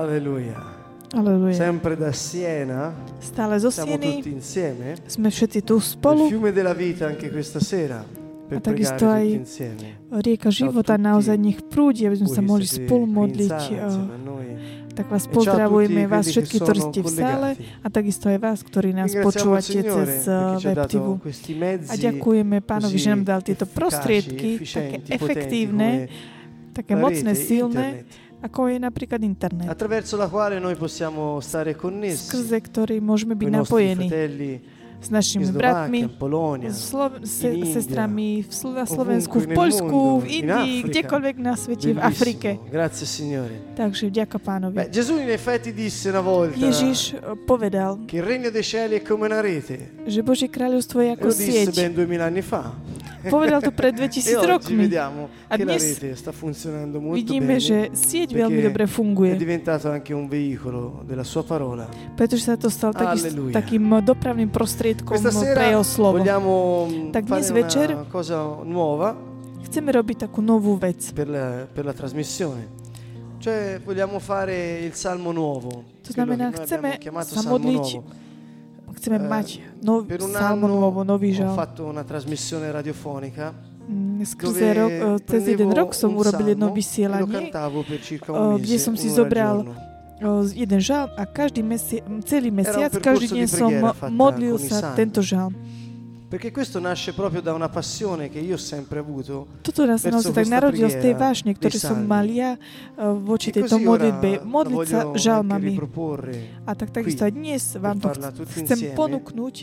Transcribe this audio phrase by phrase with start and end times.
[0.00, 0.56] Alleluia.
[1.10, 1.58] Aleluja.
[1.58, 4.86] Sempre da Siena, Stále zo siamo tutti Sieny insieme.
[5.10, 6.30] sme všetci tu Il spolu.
[6.30, 7.98] fiume della vita anche questa sera
[8.50, 9.46] A takisto aj.
[10.10, 13.58] Rieka života naozaj nech prúdi, aby sme sa mohli spolu modliť.
[13.70, 14.90] eh.
[14.90, 17.48] Tak vás E pozdravujeme, vás všetky, ktorí ste v sále
[17.78, 20.98] a takisto aj vás, ktorí nás il počúvate cez eh, perché ci ha web TV.
[20.98, 26.10] dato questi mezzi A ďakujeme pánovi, že nám dal tieto prostriedky, také efektívne,
[26.70, 28.02] také mocné, silné,
[28.40, 33.48] ako je napríklad internet, attraverso la quale noi possiamo stare connessi skrze ktorý môžeme byť
[33.50, 34.08] napojení
[35.00, 39.48] s in našimi bratmi, in Polonia, Slo- se- in sestrami v Slo- na Slovensku, v
[39.50, 40.88] Poľsku, v in Indii, Africa.
[40.92, 42.04] kdekoľvek na svete, v Bellissimo.
[42.06, 42.48] Afrike.
[42.68, 43.56] Grazie Signore.
[43.74, 44.76] Takže vďaka pánovi.
[44.76, 48.96] Beh, Gesù in effetti disse una volta Ježiš eh, povedal, che il regno dei cieli
[48.96, 50.04] è come una rete.
[50.04, 51.72] že Božie kráľovstvo je E ako sieť.
[51.72, 52.68] ben duemila anni fa.
[53.28, 54.76] Povedal to pred E 2000 oggi rokmi.
[54.88, 57.60] vediamo A che la dnes rete sta funzionando molto Vidíme, bene.
[57.60, 61.84] že sieť veľmi dobre È funguje, diventato anche un veicolo della sua parola.
[62.16, 63.52] pretože sa to stal taký, Alleluja.
[63.52, 66.16] takým dopravným prostriedkom Questa pre sera jeho slovo.
[66.16, 66.52] vogliamo
[67.12, 69.28] Tak fare dnes una večer cosa nuova
[69.60, 71.12] Chceme robiť takú novú vec.
[71.12, 72.78] per la, per la trasmissione.
[73.38, 75.68] Cioè vogliamo fare il Salmo nuovo.
[76.04, 78.04] To quello znamená, che noi chceme chiamato sa Salmo modliť, nuovo.
[78.92, 79.48] Chceme Eh, mať
[79.80, 81.54] nov, Per un salmo anno novo, nový ho žal.
[81.54, 86.72] fatto una trasmissione radiofonica Mm, Skrze rok, eh, cez jeden rok som urobil jedno e
[86.72, 93.42] vysielanie, eh, kde som si zobral eh, jeden žal a každý mesi- celý mesiac, každý
[93.42, 93.70] deň som
[94.12, 95.50] modlil sa tento žal.
[96.30, 99.58] Perché questo nasce proprio da una passione che io ho sempre avuto.
[99.66, 102.54] Toto Verso naozaj tak narodil z tej vášne, ktorú dei som mal ja
[103.18, 105.74] voči tejto modlitbe, modliť sa žalmami.
[106.62, 109.54] A tak takisto aj dnes vám to chcem ponúknuť,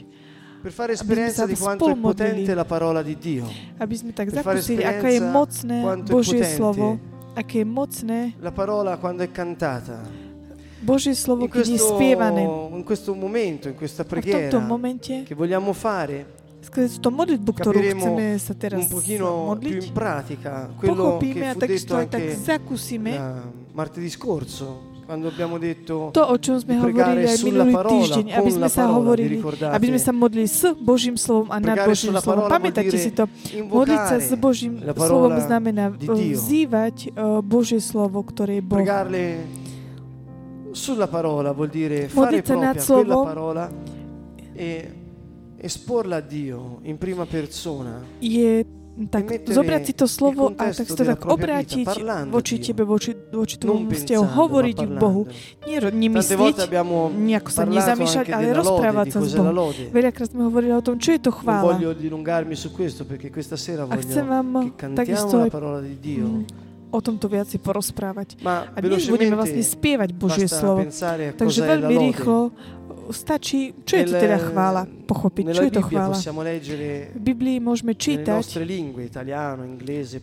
[0.59, 3.47] per fare esperienza di quanto è potente la parola di Dio.
[3.79, 6.55] aby sme tak zakúsili, aká je esperienza mocné quanto è Božie potente.
[6.59, 6.85] slovo,
[7.31, 10.03] aké je mocné La parola quando è cantata.
[10.83, 12.43] Božie slovo, In keď je questo, spievané.
[12.75, 14.51] in questo momento, in questa preghiera
[15.23, 16.36] che vogliamo fare,
[17.09, 18.07] modlitbu, ktorú capiremo
[18.77, 22.37] un pochino più in pratica quello che fu detto anche
[23.71, 28.25] martedì scorso, quando abbiamo detto to, o čom sme hovorili aj sulla minulý parola, týždeň,
[28.27, 29.71] aby con sme la sa hovorili, ricordate?
[29.71, 32.51] aby sme sa modlili s Božím slovom a nad Božím slovom.
[32.51, 33.23] dire si to.
[33.71, 38.83] Modliť sa s Božím slovom znamená eh, vzývať eh, Božie slovo, ktoré je Boh.
[40.75, 43.65] Sulla parola vuol dire fare propria quella parola
[44.53, 45.06] e
[45.61, 48.01] esporla a Dio in prima persona.
[48.21, 48.65] je
[49.05, 51.85] tak mettere zobrať si to slovo a tak to tak obrátiť
[52.33, 55.29] voči tebe, voči, voči tomu vzťahu, hovoriť k Bohu.
[55.69, 56.65] Nie, nemyslieť,
[57.13, 59.53] nejako sa nezamýšľať, ale rozprávať sa s Bohom.
[59.93, 61.77] Veľakrát sme hovorili o tom, čo je to chvála.
[63.93, 65.49] A chcem vám takisto aj
[66.87, 68.39] o tomto viac si porozprávať.
[68.47, 70.87] A dnes budeme vlastne spievať Božie slovo.
[71.35, 72.55] Takže veľmi rýchlo
[73.13, 76.17] stačí, čo je to teda chvála, pochopiť, čo je to chvála.
[76.17, 78.41] V Biblii môžeme čítať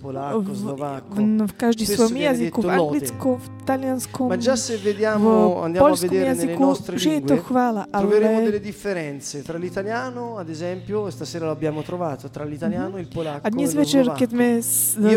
[0.01, 5.05] polacco, v, v, v každý svojom jazyku, v anglicku, v talianskom, Ma già se v
[5.05, 6.65] a nelle jazyku,
[6.97, 12.29] že je to chvála, ale delle differenze tra l'italiano, ad esempio, e stasera l'abbiamo trovato,
[12.31, 13.47] tra l'italiano, il polacco Mhm.
[13.47, 14.49] a dnes e lo večer, keď sme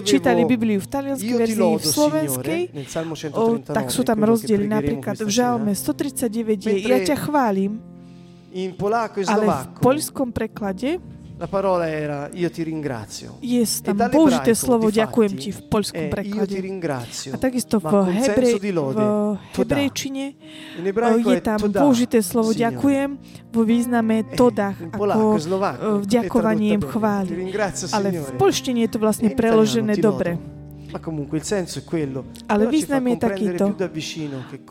[0.04, 4.20] čítali Bibliu v talianskej verzii, v slovenskej, Signore, nel Salmo o, 139, tak sú tam
[4.24, 4.66] rozdiely.
[4.68, 5.96] Napríklad v Žalme sera.
[5.96, 7.57] 139 je, ja ťa chválim,
[8.58, 9.82] In polacco e ale v slovacco.
[9.82, 13.38] poľskom preklade la parola era io ti ringrazio.
[13.42, 16.58] je tam použité slovo ďakujem ti v poľskom preklade.
[17.30, 19.06] A takisto v, hebre, lode,
[19.54, 20.34] v hebrejčine
[21.22, 23.22] je tam použité slovo ďakujem
[23.54, 25.38] vo význame todach, ako
[26.02, 27.54] vďakovaním chváli.
[27.94, 30.57] ale v polštine je to vlastne E preložené dobre.
[30.88, 32.24] Ma comunque il senso è quello.
[32.48, 33.76] Ale význam je takýto.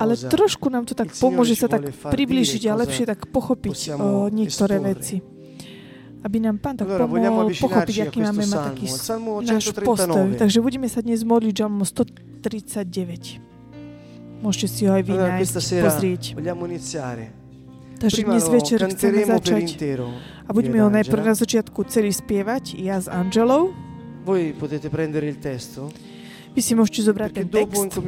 [0.01, 4.81] Ale trošku nám to tak pomôže sa tak priblížiť a lepšie tak pochopiť o, niektoré
[4.81, 5.21] veci.
[6.25, 8.87] Aby nám Pán tak pomohol pochopiť, aký máme mať taký
[9.47, 10.33] náš postoj.
[10.35, 10.43] 139.
[10.43, 14.41] Takže budeme sa dnes modliť Žalmom 139.
[14.41, 15.53] Môžete si ho aj vy nájsť,
[15.85, 16.23] pozrieť.
[17.97, 19.73] Takže dnes lo večer chceme začať
[20.47, 23.73] a budeme ho najprv na začiatku celý spievať, ja s Angelou.
[24.27, 25.87] Voi potete prendere il testo
[26.57, 28.01] Vy si môžete zobrať ten text,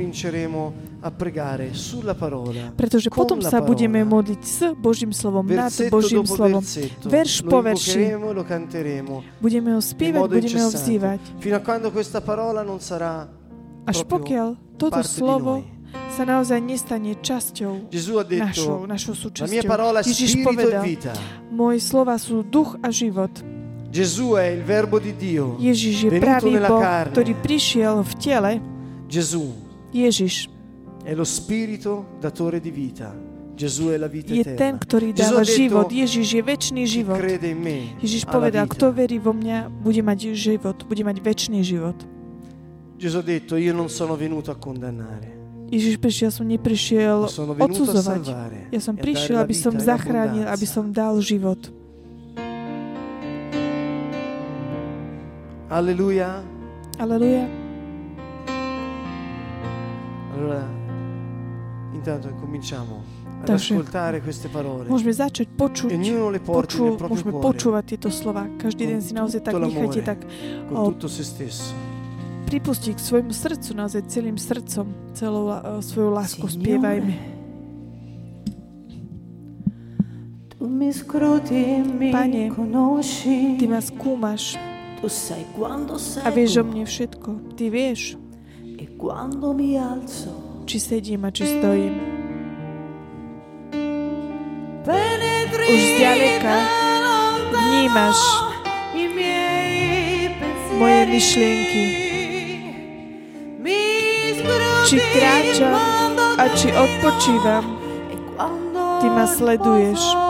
[1.05, 2.73] a pregare sulla parola.
[2.73, 6.65] pretože potom sa budeme modliť s Božím slovom, nad Božím slovom.
[6.65, 7.13] versetto.
[7.13, 8.17] verš po verši.
[9.37, 11.21] Budeme ho spievať, budeme ho vzývať.
[11.45, 13.29] fino a quando questa parola non sarà
[13.85, 15.61] Až pokiaľ toto slovo
[16.17, 20.09] sa naozaj nestane časťou našou, detto našou mia súčasťou.
[20.09, 20.85] Ježiš e povedal,
[21.53, 23.58] moje slova sú duch a život.
[23.89, 25.57] Gesù è il verbo di Dio.
[25.57, 27.13] Ježiš je pravý nella Boh, carne.
[27.17, 28.53] ktorý prišiel v tele.
[29.09, 29.49] Gesù
[29.97, 30.53] Ježiš
[31.01, 33.17] è lo spirito datore di vita.
[33.57, 34.79] Gesù è la vita je ten, eterna.
[34.79, 35.87] ktorý Gesù dáva detto, život.
[35.89, 37.19] Ježiš je väčší život.
[37.57, 41.97] me Ježiš povedal, kto verí vo mňa, bude mať život, bude mať väčší život.
[43.01, 45.39] Gesù ha detto, io non sono venuto a condannare,
[45.69, 48.25] Ježiš prišiel, som neprišiel odsudzovať.
[48.73, 51.78] Ja som e prišiel, aby som in zachránil, aby som dal život.
[55.69, 56.43] Alleluia.
[56.97, 57.45] Aleluja.
[60.33, 60.65] Allora,
[61.93, 63.05] intanto cominciamo
[63.41, 64.89] ad Takže ascoltare queste parole.
[64.89, 68.49] Môžeme začať počuť, ognuno le porti poču, môžeme cuore, počúvať tieto slova.
[68.57, 70.25] Každý deň si naozaj tak nechajte tak
[70.73, 70.97] con o-
[72.49, 77.37] pripustiť k svojmu srdcu, naozaj celým srdcom, celou eh, svojou láskou spievajme.
[82.09, 82.43] Pane,
[83.61, 84.57] Ty ma skúmaš
[86.25, 87.55] a vieš o mne všetko.
[87.55, 88.19] Ty vieš,
[90.67, 91.95] či sedím a či stojím.
[95.69, 96.57] Už zďaleka
[97.53, 98.19] vnímaš
[100.79, 101.85] moje myšlienky.
[104.89, 107.65] Či kráčam a či odpočívam.
[108.99, 110.28] Ty ma sleduješ.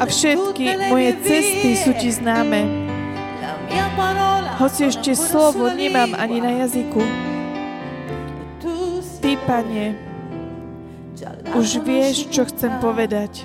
[0.00, 2.64] A všetky moje cesty sú ti známe.
[4.56, 7.04] Hoci ešte slovo nemám ani na jazyku.
[9.20, 9.96] Ty, Pane,
[11.52, 13.44] už vieš, čo chcem povedať.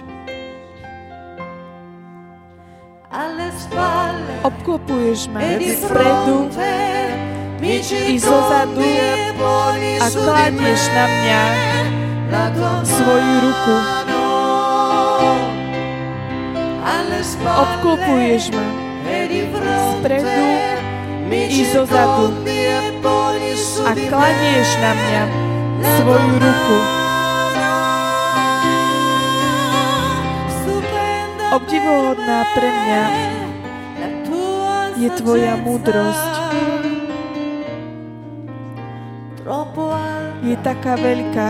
[4.44, 6.52] Obklopuješ ma vpredu
[8.12, 8.84] i zozadu
[10.00, 11.42] a kladieš na mňa
[12.84, 13.95] svoju ruku.
[17.46, 18.66] Obklopuješ ma
[21.30, 21.66] mi i
[23.02, 25.24] poni su a kladieš na mňa
[25.98, 26.78] svoju ruku.
[31.56, 33.04] Obdivuhodná pre mňa
[35.02, 36.34] je tvoja múdrosť.
[40.46, 41.48] Je taká veľká,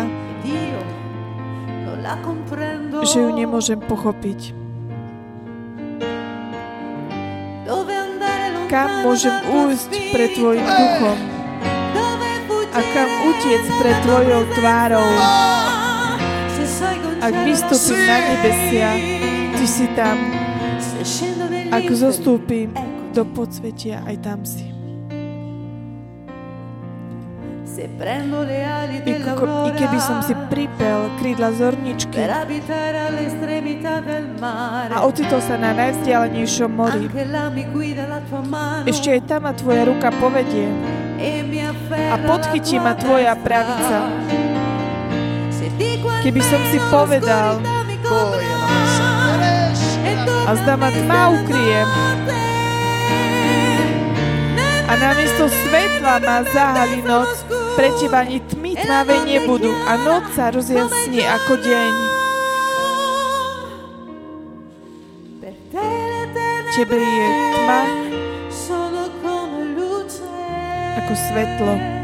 [3.04, 4.65] že ju nemôžem pochopiť.
[8.76, 11.16] Kam môžem újsť pred tvojim duchom
[12.76, 15.12] a kam utiec pred tvojou tvárou.
[17.24, 18.92] Ak vystúpim na nebesia,
[19.56, 20.20] ty si tam.
[21.72, 22.76] Ak zostúpim
[23.16, 24.75] do podsvetia, aj tam si.
[27.86, 32.18] I, ko- I keby som si pripel krídla zorničky.
[34.90, 37.06] a ocitol sa na najvzdialenejšom mori,
[38.86, 40.66] ešte aj tam ma tvoja ruka povedie.
[41.16, 41.46] E
[42.12, 44.10] a podchytí ma tvoja pravica.
[46.22, 47.62] Keby som si povedal,
[50.06, 50.12] e
[50.46, 51.80] a zda ma tma ukrie
[54.86, 57.42] a namiesto svetla ma zahalí noc,
[57.76, 61.94] pre teba ani tmy tmavé nebudú a noc sa rozjasní ako deň.
[66.76, 67.82] Tebe je tma
[71.00, 71.95] ako svetlo.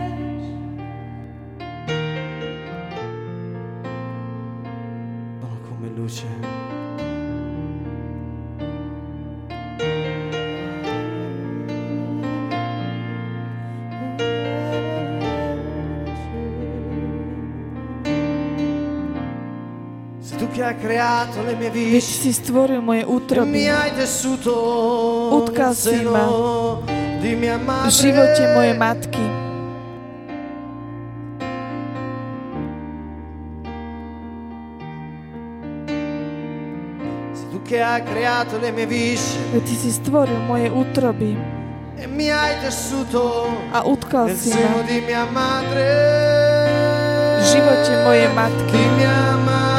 [20.81, 24.53] Creato le mie Veď si stvoril moje e mi útroby hai tessuto
[25.37, 26.81] Utkal si ma seno
[27.21, 27.93] di mia v madre.
[27.93, 29.25] živote mojej matky.
[37.71, 41.61] Che hai creato le mie viscere Veď ty si stvoril moje útroby
[42.01, 45.85] e mi hai tessuto a utkal nel si ma di mia madre.
[47.37, 48.73] v živote mojej matky.
[48.73, 49.70] Di mia madre.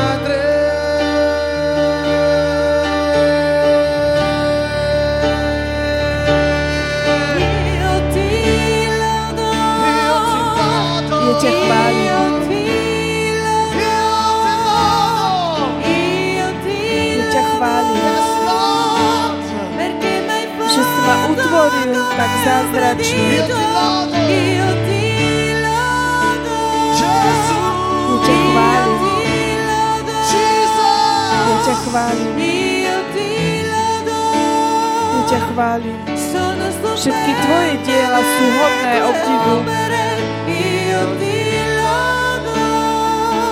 [37.03, 39.57] Všetky tvoje diela sú hodné obdivu.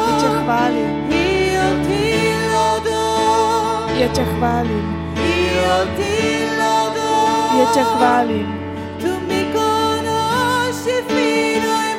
[0.07, 0.91] Ja ťa chválim.
[3.99, 4.87] Ja ťa chválim.
[7.59, 8.47] Ja ťa chválim.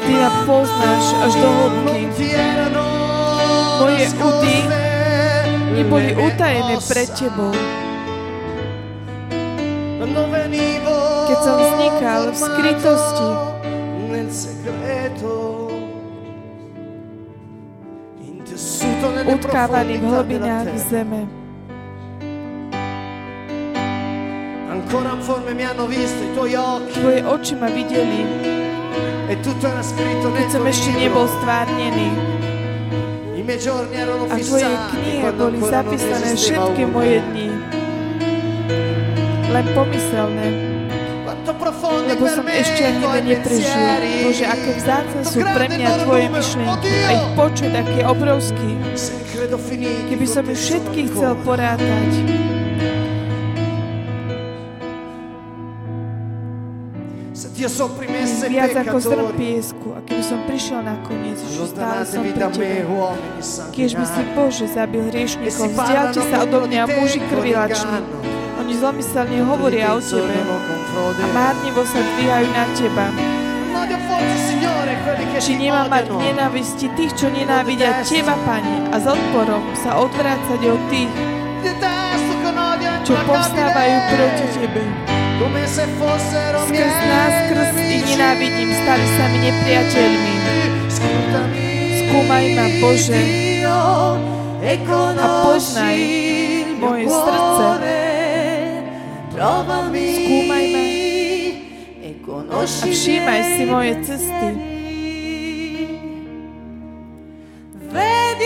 [0.07, 2.07] Ty ma poznáš až do hĺbky.
[3.83, 4.57] Moje údy
[5.75, 7.51] Neboli utajené pred tebou.
[12.01, 13.29] Vznikal v skrytosti.
[19.21, 21.29] Utkávaný v hlbinách zeme.
[26.91, 28.25] Tvoje oči ma videli,
[29.29, 32.09] keď som ešte nebol stvárnený.
[34.25, 34.69] A tvoje
[35.21, 37.49] quando boli zapísané všetky moje dni.
[39.51, 40.70] Len pomyselné,
[41.81, 43.81] lebo som ešte len neprežil.
[44.25, 48.69] Bože, aké vzácne sú pre mňa tvoje myšlienky a ich počet, aký je obrovský.
[50.09, 52.11] Keby som ich všetkých chcel porátať,
[58.49, 59.87] viac ako zrn piesku.
[59.93, 62.85] A keby som prišiel nakoniec, že stále som pri tebe.
[63.73, 67.99] Kiež by si Bože zabil hriešnikov, vzdialte sa odo mňa muži krvilační.
[68.71, 70.47] Oni zlomyselne hovoria o tebe
[71.19, 73.11] a márnivo sa dvíhajú na teba.
[75.43, 80.81] Či nemá mať nenávisti tých, čo nenávidia Teba, Pane, a s odporom sa odvrácať od
[80.87, 84.45] tých, odio čo povstávajú proti.
[84.55, 84.83] Tebe.
[86.71, 90.35] Skrz nás, skrz ich nenávidím, stali sa mi nepriateľmi.
[92.07, 93.19] Skúmaj ma, Bože,
[94.63, 94.73] e
[95.43, 98.00] poznaj il mio moje srdce.
[99.41, 100.83] Skúmaj ma
[102.51, 104.49] a všímaj si moje cesty.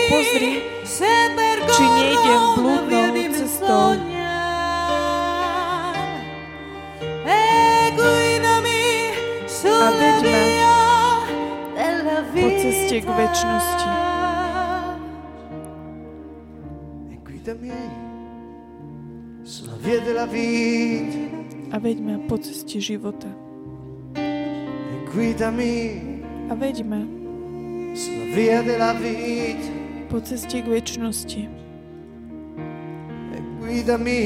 [0.06, 0.52] Pozri,
[1.68, 4.00] či nejdem blúdnou cestou.
[9.46, 14.15] sulla veď ma po ceste k vita.
[21.72, 23.28] A veď ma po ceste života.
[25.08, 26.00] guidami
[26.48, 27.00] A veď ma
[30.12, 31.48] po ceste k e
[33.56, 34.20] guidami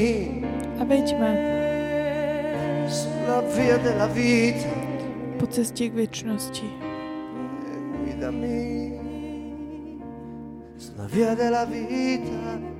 [0.75, 1.31] A veď ma
[2.91, 4.75] sulla via della vita
[5.39, 6.67] po ceste k večnosti.
[7.63, 8.59] e guidami
[10.75, 12.70] sulla via della vita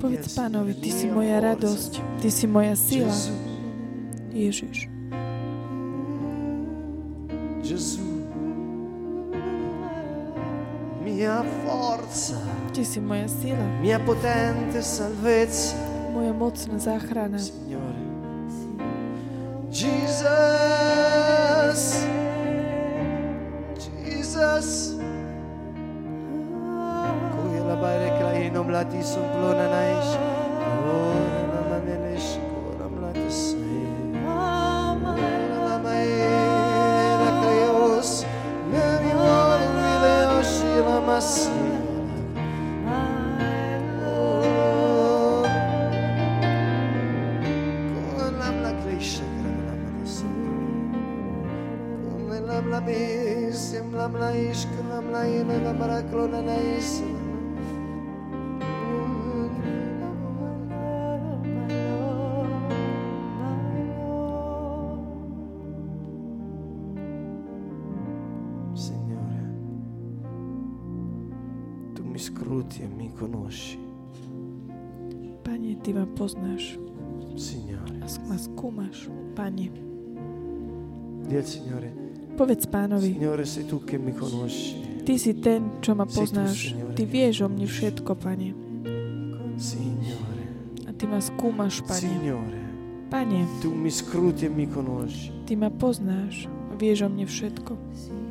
[0.00, 3.16] Povedz pánovi, Ty si moja radosť, Ty si moja sila,
[4.34, 4.92] Ježiš.
[7.64, 8.04] Gesù
[11.00, 12.36] mia forza
[12.76, 17.38] Ty si moja sila, mia potente salvezza moja mocná záchrana.
[17.38, 17.98] Signore.
[19.70, 20.83] Jesus.
[28.64, 30.33] oblatis umpluna naish.
[73.44, 73.76] Conosci,
[75.44, 76.78] Pane, Ty ma poznáš
[77.36, 78.00] Signore.
[78.28, 79.08] ma skúmaš.
[79.36, 79.68] Pane,
[81.28, 81.92] Dì al Signore,
[82.36, 84.80] povedz pánovi, Signore sei tu che mi conosci.
[85.04, 86.72] Ty si ten, čo ma poznáš.
[86.72, 86.94] Signore.
[86.96, 88.48] Ty vieš o mne všetko, Pane.
[89.60, 90.44] Signore,
[90.88, 92.00] A Ty ma skúmaš, Pane.
[92.00, 92.60] Signore,
[93.12, 95.32] Pane, tu mi scruti e mi conosci.
[95.44, 96.48] Ty ma poznáš
[96.80, 97.72] vieš o mne všetko.
[97.92, 98.23] Signore,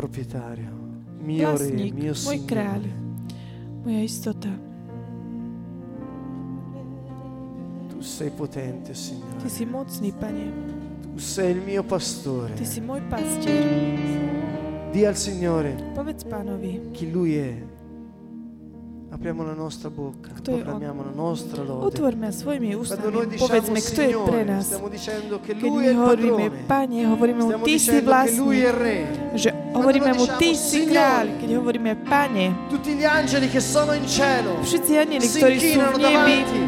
[0.00, 0.70] proprietario,
[1.18, 2.80] mio re, mio Signore.
[3.84, 4.48] moja istota.
[7.90, 9.48] Tu sei potente, Signore.
[9.48, 10.52] si mocný, Pane.
[11.12, 12.54] Tu sei il mio pastore.
[12.54, 13.68] Ty si môj pastier.
[14.90, 17.62] Dì al Signore Povedz Pánovi, chi Lui è.
[19.12, 20.62] Apriamo la nostra bocca, Kto je on?
[20.62, 21.82] proclamiamo la nostra lode.
[21.84, 24.64] otvorme svojimi Quando noi ústami, diciamo povedzme, kto je pre Signore, nás.
[24.64, 26.64] stiamo dicendo che Keď Lui my è il hovoríme, padrone.
[26.64, 28.54] Pane, hovoríme mu, Stiamo Ty si dicendo che Lui vlastný.
[28.54, 28.96] è il Re.
[29.34, 31.26] Že hovoríme mu, Ty diciamo, si Signore, kráľ.
[31.36, 35.58] Keď hovoríme, Pane, Tutti gli angeli che sono in cielo všetci anieli, si ktorí sú
[35.58, 36.60] v inchinano nebi, davanti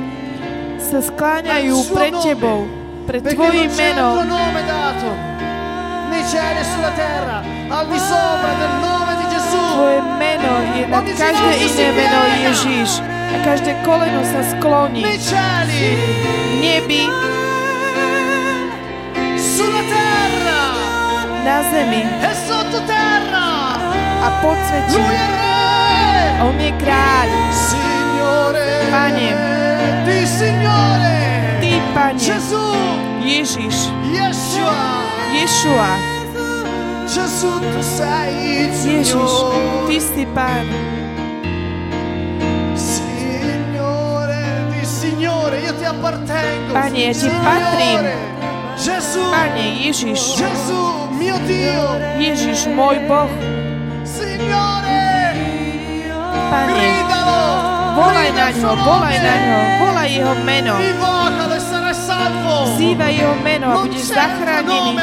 [0.83, 2.61] sa skláňajú al suo pred nome, Tebou,
[3.07, 4.27] pred perché Tvojim non c'è altro menom.
[4.27, 5.09] nome dato
[6.11, 7.37] nei cieli e sulla terra
[7.71, 9.02] al di sopra del nome di Gesù.
[9.73, 12.21] Tvoje meno je nad každé iné meno.
[12.53, 13.01] Ježíš.
[13.33, 15.01] A každé koleno sa skloní.
[15.01, 17.09] V nebi,
[21.43, 22.03] na zemi.
[24.23, 24.59] A pod
[24.95, 25.25] Re.
[26.43, 27.29] On je kráľ.
[28.93, 29.31] Pane.
[31.63, 32.37] Ty, Pane,
[33.23, 33.77] Ježiš,
[35.33, 36.12] Ješua,
[38.83, 39.33] Ježiš,
[39.85, 40.65] Ty si Pán.
[46.73, 48.01] Pane, ja ti patrím.
[49.29, 50.41] Pane, Ježiš.
[52.17, 53.29] Ježiš, môj Boh.
[54.09, 55.37] Signore,
[56.49, 56.91] Pane,
[57.93, 60.75] volaj na ňo, volaj na ňo, volaj jeho meno.
[62.73, 64.97] Vzývaj jeho meno a budeš zachránený.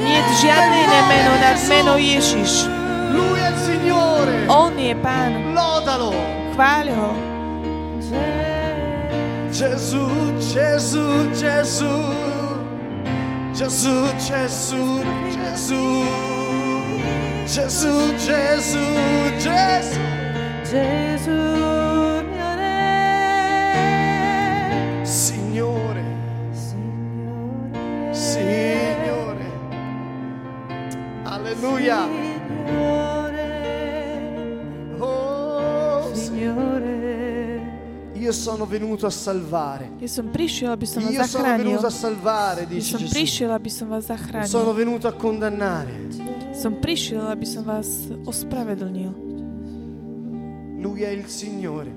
[0.00, 2.70] Nie je žiadne iné meno nad meno Ježiš.
[3.10, 4.46] Lui è il Signore.
[4.46, 5.50] On je Pán.
[6.54, 7.10] Chváľ ho.
[9.50, 10.06] Gesù,
[10.38, 11.94] Gesù, Gesù.
[13.52, 15.02] Gesù, Gesù,
[15.34, 15.84] Gesù.
[17.50, 18.86] Gesù, Gesù,
[19.42, 19.98] Gesù.
[20.70, 21.79] Gesù
[31.60, 32.08] Alleluia.
[32.08, 33.36] Signore,
[34.98, 37.60] Oh, Signore.
[38.14, 39.90] io sono venuto a salvare.
[39.98, 40.30] Io sono
[41.56, 43.26] venuto a salvare, dice Gesù.
[44.44, 46.08] sono venuto a condannare.
[46.56, 49.12] Som prišiel, aby som vás ospravedlnil.
[50.80, 51.92] Lui è il Signore,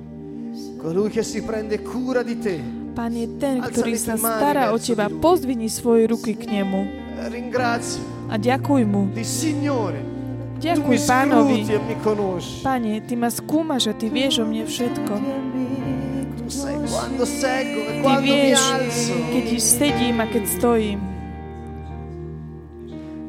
[0.78, 2.60] colui che si prende cura di te.
[2.94, 5.08] Pán je ten, ktorý sa stará o teba.
[5.10, 6.86] Pozdvini svoje ruky k nemu
[7.32, 9.14] Ringrazio a ďakuj mu.
[10.58, 11.70] Ďakuj pánovi.
[11.70, 11.78] e.
[12.66, 15.14] Pane, ty ma skúmaš a ty vieš o mne všetko.
[17.24, 18.62] Seggo e Ty vieš,
[19.32, 21.00] keď sedím a keď stojím.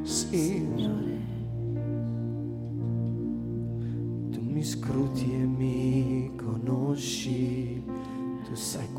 [0.04, 0.64] E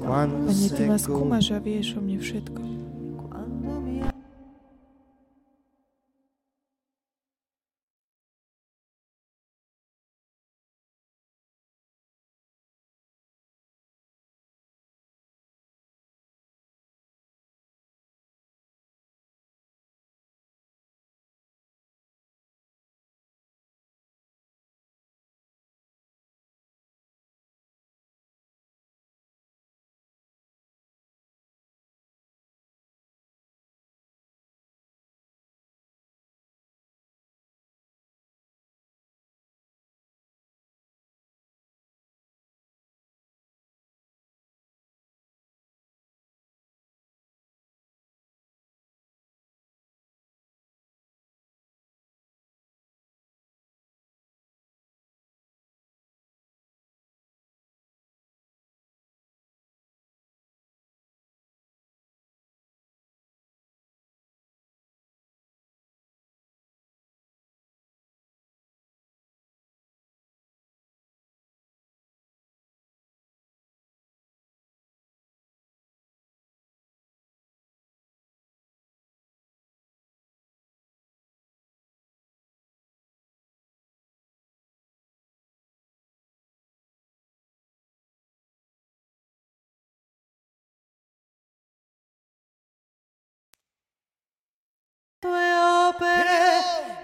[0.05, 2.74] Pane, ty ma skúmaš a vieš o mne všetko.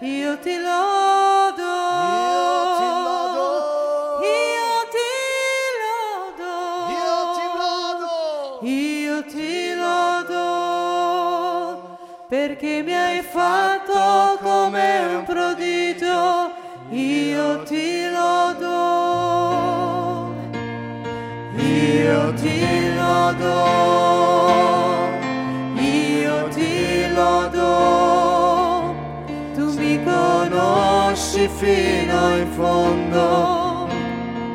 [0.01, 1.61] Io ti lodo.
[2.01, 4.25] Io ti lodo.
[4.25, 5.09] Io ti
[5.81, 6.53] lodo.
[6.89, 8.13] Io ti lodo.
[8.63, 10.45] Io ti lodo
[12.27, 16.51] perché mi hai fatto come un prodigio.
[16.89, 18.73] Io ti lodo.
[21.57, 24.20] Io ti lodo.
[31.61, 33.87] Fino in fondo.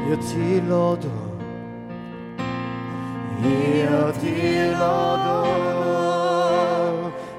[0.09, 1.39] Io ti lodo,
[3.43, 5.45] io ti lodo,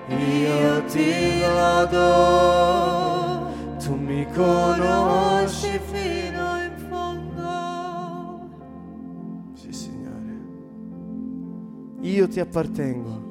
[0.07, 2.05] io ti lodo,
[3.77, 8.49] tu mi conosci fino in fondo.
[9.53, 10.35] Sì, Signore.
[12.01, 13.26] Io ti appartengo,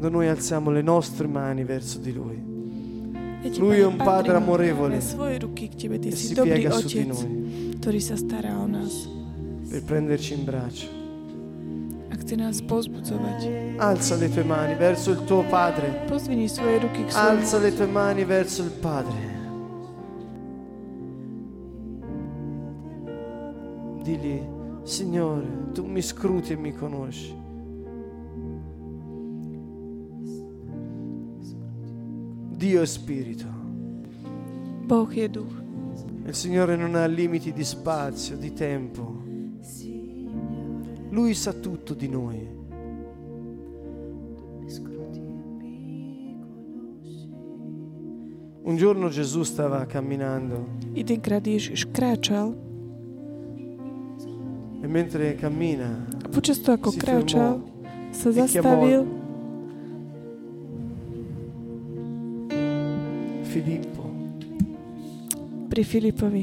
[0.00, 2.42] Quando noi alziamo le nostre mani verso di Lui
[3.58, 5.00] Lui Pane, un padre amorevole e
[6.12, 7.76] si piega su di noi
[9.68, 10.86] per prenderci in braccio.
[13.76, 16.06] Alza le tue mani verso il tuo Padre.
[17.12, 19.38] Alza le tue mani verso il Padre.
[24.02, 24.42] Digli,
[24.82, 27.48] Signore, tu mi scruti e mi conosci.
[32.60, 33.46] Dio è spirito.
[36.26, 39.22] Il Signore non ha limiti di spazio, di tempo.
[41.08, 42.58] Lui sa tutto di noi.
[48.62, 50.76] Un giorno Gesù stava camminando
[51.90, 52.56] kráčal
[54.82, 57.62] e mentre cammina toho, ako kráčal,
[58.12, 59.19] sa zastavil
[63.50, 64.04] Filippo
[65.68, 66.42] pri Filipovi.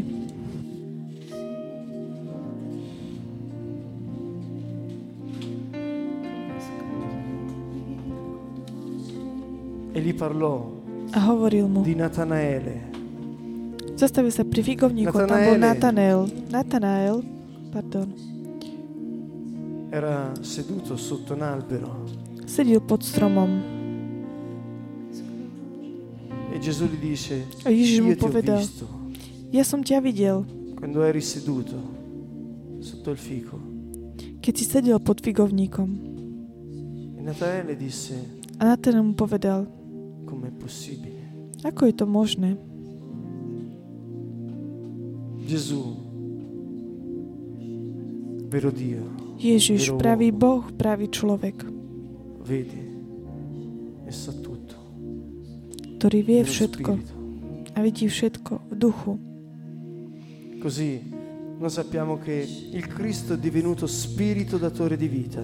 [9.92, 10.76] e gli parlò
[11.12, 12.92] A hovoril mu, di Natanaele.
[13.96, 15.58] zastavil sa pri figovníku, a tam bol Natanaele.
[15.58, 16.22] Natanael.
[16.52, 17.18] Natanael,
[17.72, 18.08] pardon,
[19.90, 22.04] Era seduto sotto un albero
[22.46, 23.77] sedel pod stromom.
[27.64, 28.60] A Ježiš mu povedal,
[29.56, 30.44] ja som ťa videl,
[30.76, 31.80] quando eri seduto
[32.84, 33.58] sotto il fico.
[34.44, 35.90] keď si sedel pod figovníkom.
[37.18, 37.22] E
[38.58, 39.68] A Natanael mu povedal,
[41.64, 42.56] ako je to možné?
[45.48, 45.96] Gesù,
[48.52, 49.04] vero Dio,
[49.40, 50.36] Ježiš, pravý.
[50.36, 51.64] Boh, pravý človek,
[52.44, 52.84] vedi
[54.08, 54.47] e.
[55.98, 56.92] ktorý vie všetko
[57.74, 59.14] a vidí všetko v duchu.
[60.62, 61.02] Così
[61.58, 65.42] noi sappiamo che il Cristo è divenuto spirito datore di vita.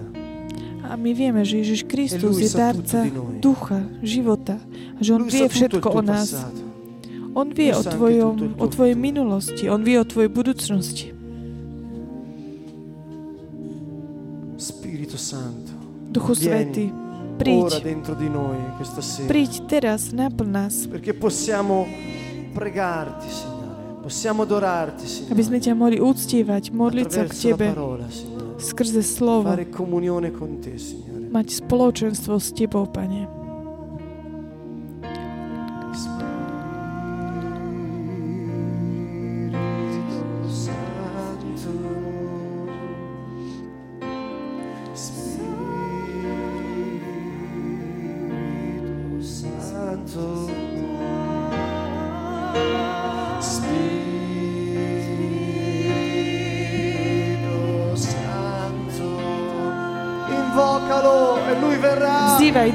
[0.84, 3.08] A my vieme, že Ježiš Kristus lui je darca
[3.40, 4.60] ducha, života.
[5.00, 6.30] Že On vie všetko o nás.
[7.34, 9.66] On vie o, tvojom, o tvojej minulosti.
[9.66, 11.10] On vie o tvojej budúcnosti.
[14.54, 15.74] Spirito Santo,
[16.14, 17.03] Duchu Vieni.
[17.34, 17.82] Svetý, ora príď.
[17.82, 19.26] dentro di noi questa sera.
[19.26, 20.74] Príď teraz, naplň nás.
[20.86, 21.84] Perché possiamo
[22.52, 24.00] pregarti, Signore.
[24.00, 25.64] Possiamo adorarti, Aby sme Signore.
[25.66, 28.60] ťa mohli uctievať, modliť sa k Tebe parola, Signore.
[28.60, 29.50] skrze slovo.
[29.50, 31.26] Fare comunione con te, Signore.
[31.28, 33.43] Mať spoločenstvo s Tebou, Pane.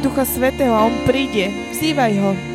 [0.10, 1.54] Ducha Svetého a On príde.
[1.70, 2.49] Vzývaj Ho.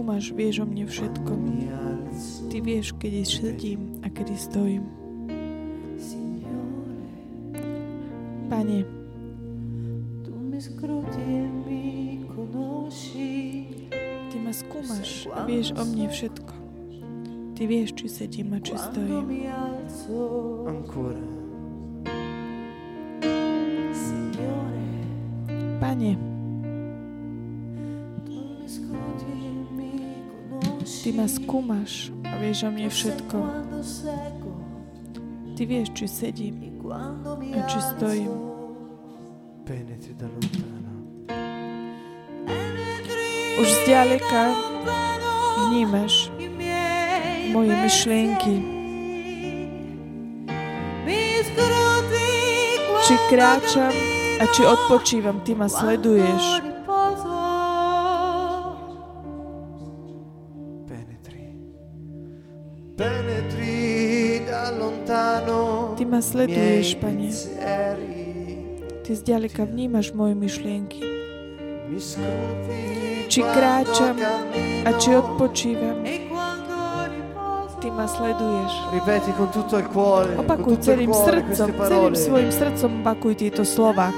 [0.00, 1.32] Skúmaš, vieš o mne všetko.
[2.48, 4.88] Ty vieš, kedy sedím a kedy stojím.
[8.48, 8.80] Pane.
[14.32, 16.54] Ty ma skúmaš a vieš o mne všetko.
[17.60, 19.28] Ty vieš, či sedím a či stojím.
[20.64, 21.24] Ancora,
[25.76, 26.29] Pane,
[31.20, 33.36] ma skúmaš a vieš o mne všetko.
[35.52, 36.56] Ty vieš, či sedím
[37.52, 38.32] a či stojím.
[39.68, 40.92] penetri da lontano.
[43.60, 44.56] Už zďaleka
[45.68, 46.32] vnímaš
[47.52, 48.56] moje myšlienky.
[53.04, 53.94] Či kráčam
[54.40, 56.69] a či odpočívam, Ty ma sleduješ.
[66.20, 67.32] Sleduješ, Pane.
[69.02, 71.00] Ty zďaleka vnímaš moje myšlienky.
[73.26, 74.20] Či kráčam
[74.84, 76.04] a či odpočívam,
[77.80, 78.72] Ty ma sleduješ.
[80.36, 84.12] Opakuj celým srdcom, celým svojim srdcom opakuj tieto slova.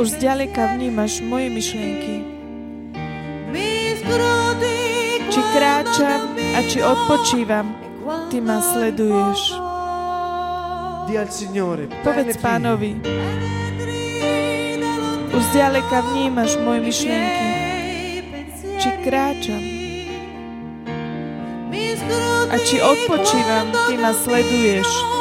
[0.00, 2.16] Už zďaleka vnímaš moje myšlienky.
[5.28, 7.87] Či kráčam a či odpočívam,
[8.28, 9.56] Ty ma sleduješ.
[12.04, 13.00] Povedz pánovi,
[15.32, 17.48] už zďaleka vnímaš moje myšlienky.
[18.78, 19.62] Či kráčam
[22.48, 25.17] a či odpočívam, Ty ma sleduješ.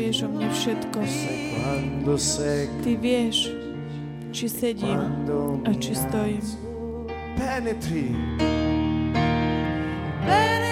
[0.00, 0.98] Vieš o mne všetko.
[2.80, 3.52] Ty vieš,
[4.32, 5.28] či sedím
[5.68, 6.40] a či stojím.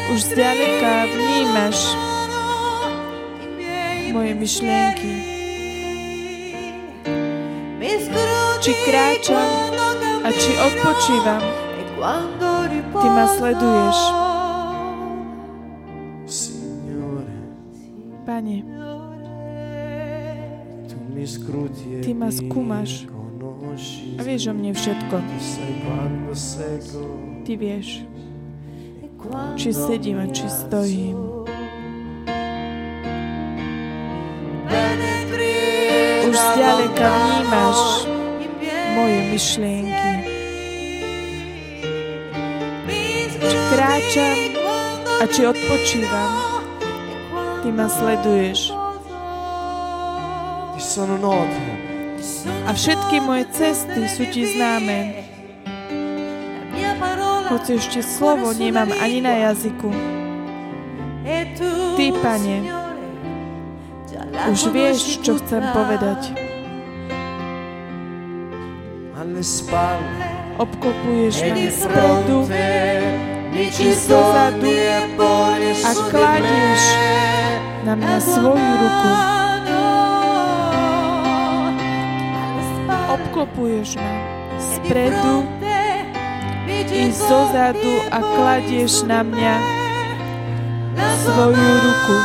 [0.08, 1.78] Už zďaleka vnímaš
[4.16, 5.12] moje myšlienky.
[8.58, 9.50] Či kráčam
[10.24, 11.44] a či odpočívam,
[12.88, 13.98] Ty ma sleduješ.
[16.26, 17.36] Signore,
[18.26, 18.64] Pane,
[21.18, 23.10] Ty ma skúmaš
[24.18, 25.16] a vieš o mne všetko.
[27.42, 28.06] Ty vieš,
[29.58, 31.18] či sedím a či stojím.
[36.28, 37.80] Už zďaleka vnímaš
[38.94, 40.12] moje myšlienky.
[43.42, 44.38] Či kráčam
[45.18, 46.30] a či odpočívam,
[47.66, 48.87] Ty ma sleduješ.
[52.64, 55.28] A všetky moje cesty sú Ti známe.
[57.52, 59.92] Hoci ešte slovo nemám ani na jazyku.
[61.96, 62.56] Ty, Pane,
[64.48, 66.32] Už vieš, čo chcem povedať.
[69.12, 69.20] E
[71.52, 72.48] ma spredu
[73.58, 75.00] i doni e
[75.84, 76.84] a kladieš
[77.84, 79.37] na mňa svoju ruku.
[83.58, 84.14] Obklopuješ ma
[84.62, 85.42] spredu
[86.94, 89.54] i zozadu a kladieš na mňa
[91.26, 92.16] svoju ruku.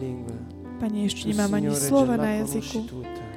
[0.00, 0.40] Lingua.
[0.80, 2.88] Pane, ešte nemám ani slova na jazyku.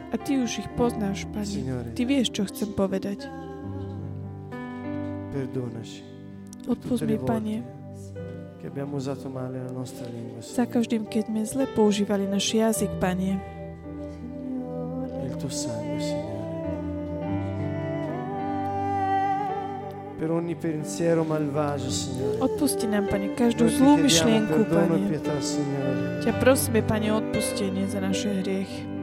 [0.07, 1.91] A Ty už ich poznáš, Pane.
[1.99, 3.27] Ty vieš, čo chcem povedať.
[5.35, 6.16] perdonaci.
[6.67, 7.63] Odpust mi, Pane,
[10.43, 13.39] za každým, keď sme zle používali náš jazyk, Pane.
[20.17, 22.43] Per ogni pensiero malvagio, Signore.
[22.43, 24.99] Odpusti nám, Pane, každú zlú myšlienku, e Pane.
[26.27, 28.96] Ťa prosíme, Pane, odpustenie za naše hriechy.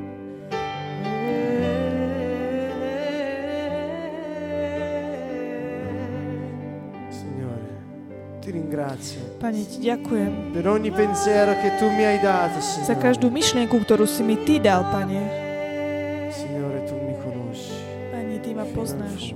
[8.44, 13.00] Ti ringrazio Pane, Ti ďakujem per ogni pensiero che tu mi hai dato, za Signore.
[13.00, 15.20] každú myšlienku, ktorú si mi Ty dal, Pane.
[16.28, 17.72] Signore, tu mi conosci.
[18.12, 19.32] Pane, Ty ma poznáš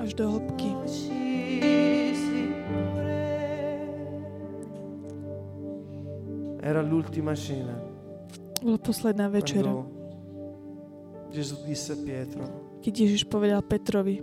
[0.00, 0.72] až do hĺbky.
[6.60, 7.76] Era l'ultima cena.
[8.60, 9.72] Bola posledná večera,
[11.32, 12.44] Gesù disse a Pietro,
[12.84, 14.20] keď Ježiš povedal Petrovi,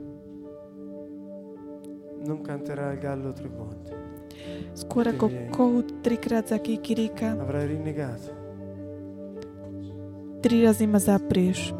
[2.27, 3.91] non canterà il gallo tre volte.
[4.75, 8.29] skôr ako kohút trikrát zakýkiríka, Avrai rinnegato.
[10.43, 11.73] tri razy ma zaprieš.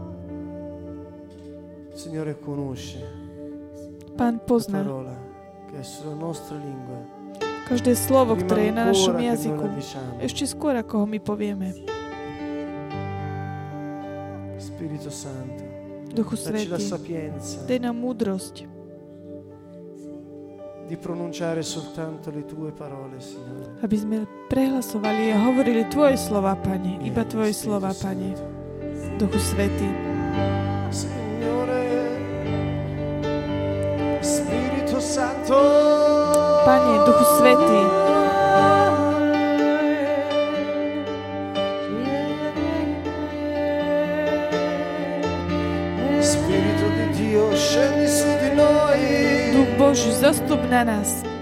[1.94, 3.02] Signore conosce
[4.18, 5.16] Pán la pozná parola
[5.70, 7.00] che è sulla nostra lingua.
[7.68, 9.66] každé slovo, ktoré je na našom jazyku.
[10.24, 11.76] Ešte skôr, ako ho my povieme.
[14.58, 15.64] Spirito Santo,
[16.16, 16.80] Duchu Svetý,
[17.68, 18.77] daj nám múdrosť,
[20.88, 23.76] di pronunciare soltanto le tue parole, Signore.
[23.84, 27.04] aby sme prehlasovali a hovorili Tvoje slova, Pane.
[27.04, 28.32] Iba Tvoje slova, Pane.
[29.19, 29.89] Duchu Svetý.
[30.88, 31.84] Signore,
[34.23, 35.60] Spirito Santo.
[36.63, 38.07] Pane, Duchu Svetý.
[49.88, 51.37] Boží, zostup na nás.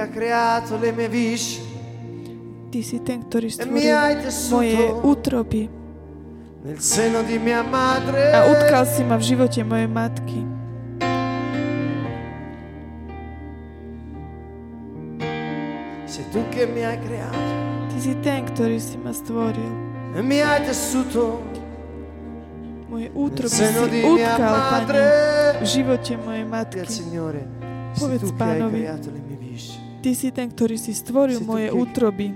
[0.00, 1.68] Hai creato le mie viscere
[2.72, 5.62] Ty si ten, ktorý e stvoril moje útroby
[6.64, 8.32] nel seno di mia madre.
[8.32, 10.40] a utkal si ma v živote mojej matky.
[16.08, 17.52] Sei tu che mi hai creato
[17.92, 19.72] Ty si ten, ktorý si ma stvoril.
[20.16, 21.44] e mi hai tessuto
[22.88, 23.64] Moje útroby si
[24.00, 24.52] utkal.
[24.80, 25.04] Pane,
[25.60, 26.88] v živote mojej matky.
[28.00, 29.19] Povedz Pánovi.
[30.00, 32.32] Ty si ten, ktorý si stvoril moje útroby.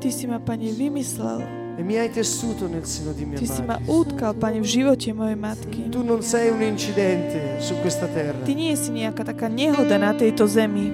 [0.00, 1.40] Ty si ma, Pane, vymyslel.
[1.78, 5.16] e mi hai tessuto nel seno di mia Ty si ma utkal, Pane, v živote
[5.16, 5.88] mojej matky.
[5.88, 8.44] Tu non sei un incidente su questa terra.
[8.44, 10.92] Ty nie si nejaká taká nehoda na tejto zemi.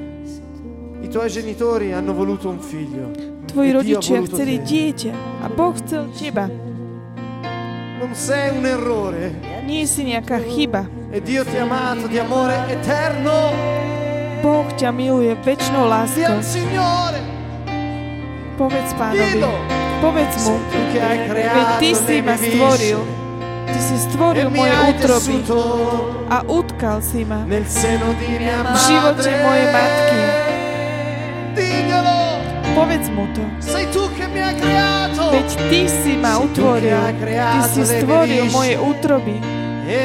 [1.02, 3.10] I tuoi genitori hanno voluto un figlio.
[3.50, 4.62] Tvoji E rodičia voluto chceli te.
[4.62, 6.46] dieťa a Boh chcel teba.
[7.98, 9.34] Non sei un errore.
[9.66, 10.86] Nie si nejaká chyba.
[11.10, 13.34] E Dio ti ha amato di amore eterno.
[14.44, 16.40] Boh ťa miluje väčšnou láskou.
[18.56, 19.40] Povedz pánovi.
[20.00, 20.56] Povedz mu.
[20.96, 23.00] Hai Veď ty si ma stvoril.
[23.66, 25.58] Ty si e stvoril moje útroby tessuto
[26.30, 27.64] a utkal si ma v
[28.76, 30.20] živote mojej matky.
[32.76, 33.42] Povedz mu to.
[35.32, 36.96] Veď ty si ma utvoril.
[37.24, 39.36] Ty si stvoril moje útroby.
[39.86, 40.04] e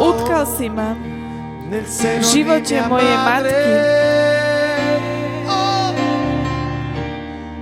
[0.00, 1.11] Utkal si ma
[1.80, 3.72] v živote mojej matky.
[5.48, 5.96] Oh,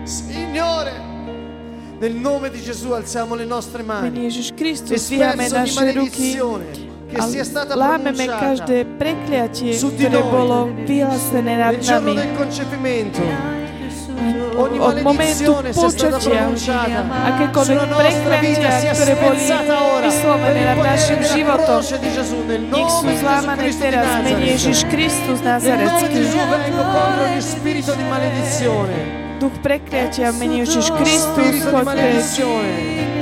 [0.02, 0.94] Signore,
[2.02, 4.26] nel nome di Gesù alziamo le nostre mani.
[4.26, 6.42] Ježiš Kristus, di naše ruky
[7.10, 12.14] a sia stata lámeme každé prekliatie, ktoré bolo vyhlásené nad nami.
[14.58, 16.50] Od momentu počatia,
[17.30, 17.78] akékoľvek
[18.82, 19.40] sia ktoré boli
[20.02, 21.80] vyslovené nad našim životom,
[22.50, 24.44] nech sú zlámané teraz mene.
[24.50, 26.26] Ježiš Kristus Nazarecký.
[29.40, 32.28] Duch prekliatia mene Ježiš Kristus, choď preč.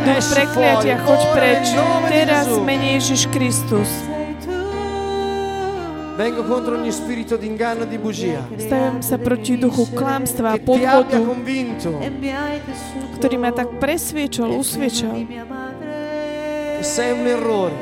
[0.02, 1.66] Duch prekliatia, choď preč.
[2.10, 4.17] Teraz mene Ježiš Kristus.
[6.18, 8.42] Vengo contro ogni spirito di inganno e di bugia.
[8.58, 11.90] Stavím sa proti duchu klamstva a Che ti abbia podvodu, convinto
[13.14, 15.14] ktorý ma tak presviečal, usviečal,
[16.74, 17.74] che sei un errore.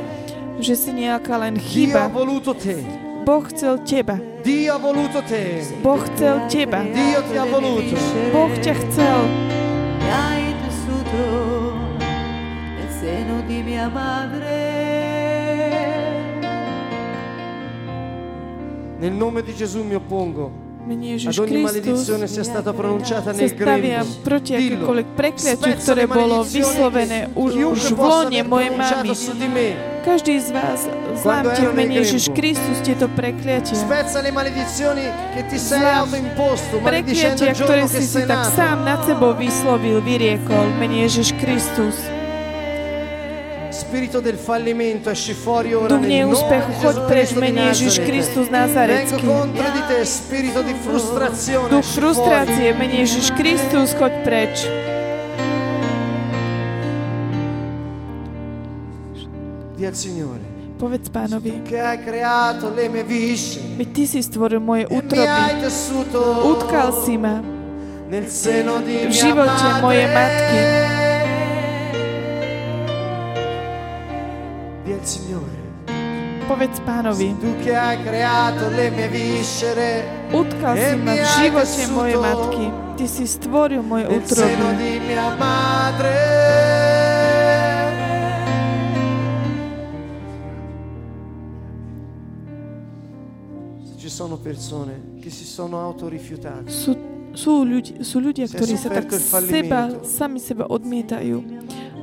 [0.61, 2.13] že si nejaká len Dio ha chyba.
[2.13, 2.77] voluto te.
[3.25, 4.21] Boh chcel teba.
[4.45, 5.65] Dio ha voluto te.
[5.81, 6.85] Boh chcel teba.
[6.85, 7.97] Dio ti ha voluto.
[8.37, 9.21] Boh ťa chcel.
[10.13, 11.25] Hai tessuto
[12.77, 15.06] nel seno di mia madre.
[18.99, 23.33] Nel nome di Gesù mi oppongo Mene ad Ježiš ogni Kristus maledizione sia stata pronunciata
[23.33, 24.23] nel staviam grembo.
[24.23, 29.11] proti akékoľvek prekliatiu, ktoré bolo vyslovené už, už v lone mojej mamy.
[30.07, 30.87] Každý z vás
[31.19, 32.31] zlámte v mene Ježiš.
[32.31, 33.75] Kristus tieto prekliatia.
[36.87, 41.99] Prekliatia, ktoré si si tak sám nad sebou vyslovil, vyriekol mene Ježiš Kristus.
[45.87, 47.95] Duch neúspechu, choď preč v Cristo di mene Ježiš.
[48.03, 49.25] Kristus Nazarecký.
[51.71, 54.55] Duch frustrácie v mene Ježiš Kristus, choď preč.
[59.77, 61.65] Dì al Signore Povedz pánovi,
[63.81, 65.25] veď ty si stvoril moje e útroby.
[65.65, 66.21] tessuto
[66.53, 67.41] Utkal si ma
[69.09, 71.06] v živote mojej matky.
[76.49, 82.19] Povedz pánovi, tu che hai creato le mie viscere utkal si ma v živote mojej
[82.19, 82.67] matky.
[82.99, 84.07] Ty si stvoril moje
[93.95, 96.99] ci sono persone che si sono autorifiutate, Sú,
[97.31, 101.43] sú, ľudia, sú ľudia, ktorí sa tak seba, sami seba odmietajú.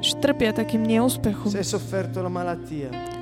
[0.04, 1.48] Trpia takým neúspechom.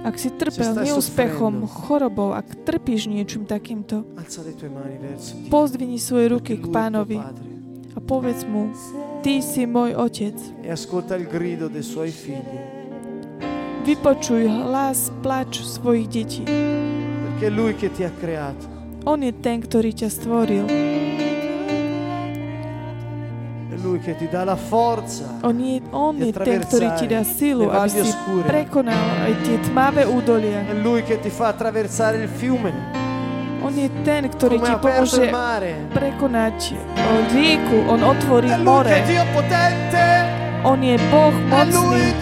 [0.02, 4.02] Ak si trpel neúspechom, chorobou, ak trpíš niečím takýmto,
[5.54, 7.22] pozdvini svoje ruky k pánovi
[7.94, 8.74] a povedz mu,
[9.22, 10.34] Ty si môj otec.
[10.66, 10.74] e
[13.86, 16.42] Vypočuj hlas, plač svojich detí.
[19.06, 20.66] On je ten, ktorý ťa stvoril.
[25.42, 28.46] On je, on je ten, ktorý ti dá silu, aby si oscure.
[28.46, 30.62] prekonal aj tie tmavé údolia.
[30.70, 32.72] È Lui che ti fa attraversare il fiume,
[33.62, 35.74] On je ten, ktorý ti pomôže il mare.
[35.94, 36.74] prekonať
[37.30, 37.78] rieku.
[37.90, 38.90] On otvorí È Lui che more.
[38.90, 39.02] è
[40.64, 42.14] On je Boh è Lui mocný.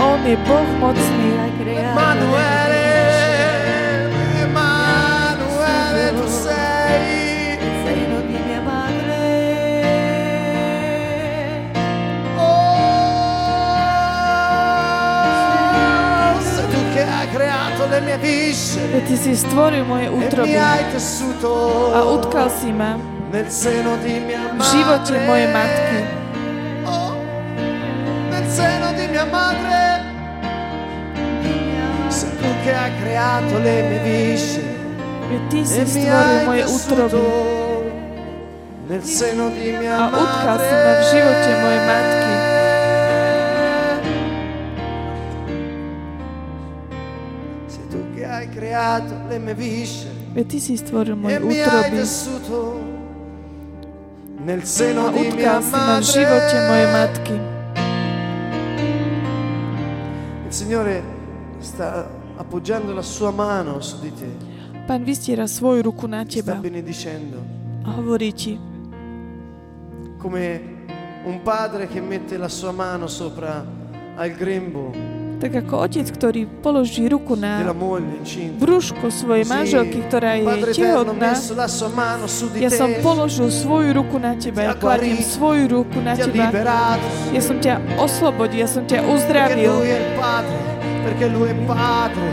[0.00, 1.28] On je Boh mocný.
[1.36, 2.61] Hai
[18.92, 20.52] Veď Ty si stvoril moje útroby.
[21.92, 22.98] a utkal si ma.
[24.52, 25.98] V živote mojej matky.
[35.24, 36.12] Veď Ty si stvoril
[36.44, 37.16] moje útroby.
[39.88, 42.32] a utkal si ma v živote mojej matky.
[50.32, 52.00] Veď Ty si stvoril moje e útroby
[54.42, 56.68] a seno di mia utkal si ma v živote madre.
[56.68, 57.36] mojej matky.
[60.48, 60.96] Il Signore
[61.60, 64.30] sta appoggiando la sua mano su di te,
[64.88, 67.38] Pán vystiera svoju ruku na teba benedicendo,
[67.84, 68.58] a hovorí ti,
[70.18, 70.60] come
[71.24, 73.64] un padre che mette la sua mano sopra
[74.16, 77.66] al grembo tak ako otec, ktorý položí ruku na
[78.62, 81.34] brúško svojej manželky, ktorá je tehotná,
[82.62, 86.54] ja som položil svoju ruku na teba, ja kladiem svoju ruku na teba.
[87.34, 89.82] Ja som ťa oslobodil, ja som ťa uzdravil,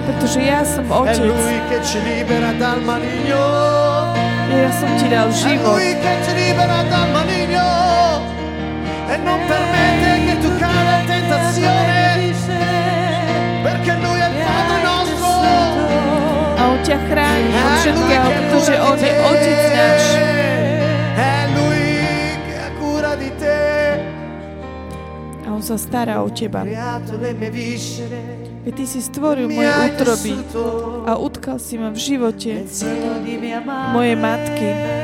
[0.05, 1.33] pretože ja som otec.
[4.49, 5.81] Ja som ti dal život.
[9.09, 11.88] E non permette che tu cada tentazione.
[16.83, 19.21] Ťa chráni od všetkého, pretože on je te.
[19.23, 20.03] otec náš.
[25.45, 26.61] A on sa stará o teba.
[28.59, 30.31] Veď ty si stvoril moje útroby
[31.07, 32.67] a utkal si ma v živote
[33.95, 34.98] mojej matky.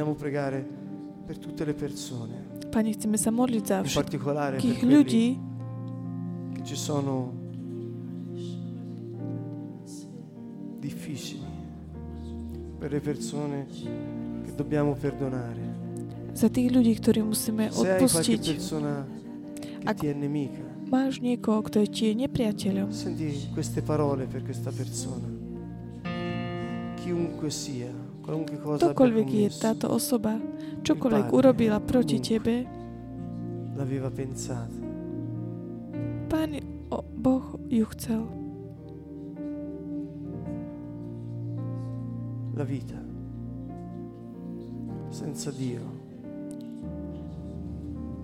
[0.00, 0.66] Vogliamo pregare
[1.26, 5.26] per tutte le persone, Pane, chceme sa modliť za in particolare per quelli ľudí,
[6.54, 7.34] che ci sono
[10.78, 11.44] difficili,
[12.78, 15.78] per le persone che dobbiamo perdonare.
[16.32, 18.40] za tých ľudí, ktorí musíme Se hai qualche odpustiť.
[18.54, 19.04] persona
[19.58, 20.62] che Ak- ti è nemica,
[21.20, 22.88] niekoho, kto je ti je nepriateľom.
[22.94, 25.26] senti queste parole per questa persona.
[27.02, 27.89] Chiunque sia,
[28.30, 30.38] Ktokoľvek je táto osoba,
[30.86, 32.62] čokoľvek urobila proti tebe.
[36.30, 36.50] Pán
[37.20, 38.22] Boh ju chcel.
[42.54, 43.00] La vita
[45.10, 45.82] senza Dio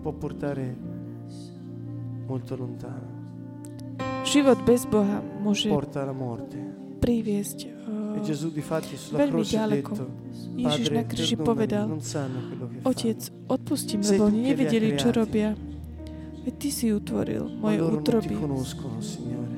[0.03, 0.77] può portare
[2.27, 3.17] molto lontano,
[4.23, 6.86] Život bez Boha môže porta alla morte.
[6.99, 7.59] Priviesť.
[7.87, 8.19] Uh,
[9.15, 9.93] veľmi ďaleko.
[10.57, 11.87] Ježiš na kríži povedal,
[12.83, 15.53] Otec, odpustím, lebo oni nevedeli, čo robia.
[16.47, 17.83] Veď Ty si utvoril moje
[19.03, 19.57] Signore.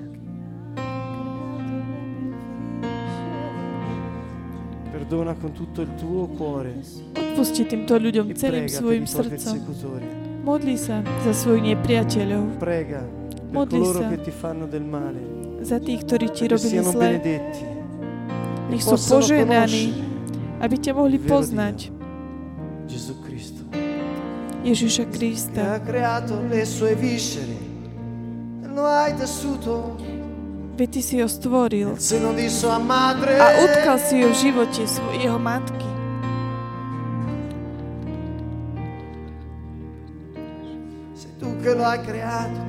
[4.89, 6.81] Perdona con tutto il tuo cuore
[7.13, 9.57] Odpusti týmto ľuďom e celým svojim srdcom.
[10.43, 14.09] Modli sa za svojich nepriateľov, Prega per Modli coloro sa.
[14.09, 15.48] che ti fanno del male.
[15.61, 17.19] Za tých, ktorí ti robili zle.
[18.69, 19.47] Nech sú conoscere
[20.59, 21.95] aby ťa mohli poznať.
[24.67, 25.79] Ježiša Krista.
[29.17, 29.97] tessuto
[30.79, 31.89] Veď Ty si ho stvoril
[33.43, 34.87] a utkal si ho v živote
[35.19, 35.91] jeho matky.
[41.19, 42.68] Sei tu che lo hai creato.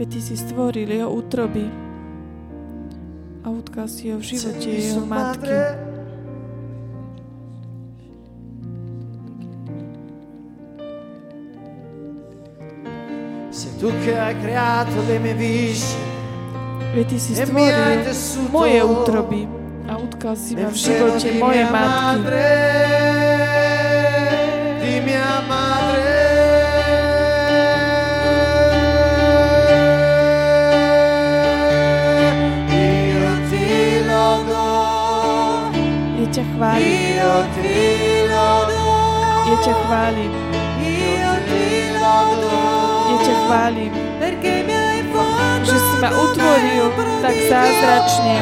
[0.00, 1.68] Veď Ty si stvoril jeho útroby
[3.44, 5.52] a utkal si ho v živote jeho matky.
[13.52, 16.00] Sei tu che hai creato le mie viscere
[16.96, 18.00] Veď Ty si stvoril
[18.48, 19.44] moje útroby
[19.84, 22.40] a utkal si ma v živote mia matky.
[24.80, 26.19] di mia madre.
[36.30, 37.18] Ťa chválim,
[39.50, 40.30] ja ťa chválim,
[43.10, 43.92] ja ťa chválim,
[45.66, 46.86] že si ma utvoril
[47.18, 48.36] tak zázračne.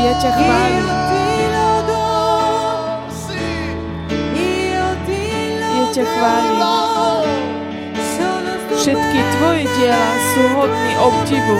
[0.00, 0.86] Ja ťa chválim,
[5.90, 6.62] ťa chválim.
[8.80, 11.58] Všetky tvoje diela sú hodný obdivu.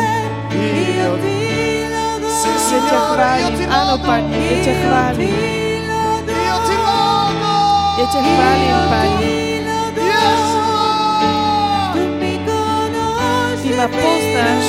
[2.70, 3.94] Ja ťa chválim, áno.
[3.98, 5.34] Pane, ja ťa chválim.
[7.98, 9.30] Ja ťa chválim, Pane.
[13.58, 14.66] Ty ma poznáš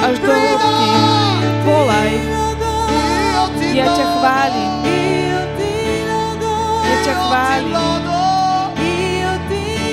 [0.00, 0.88] až do hĺbky.
[1.68, 2.12] Volaj,
[3.76, 4.72] Ja ťa chválim.
[6.88, 7.76] Ja ťa chválim.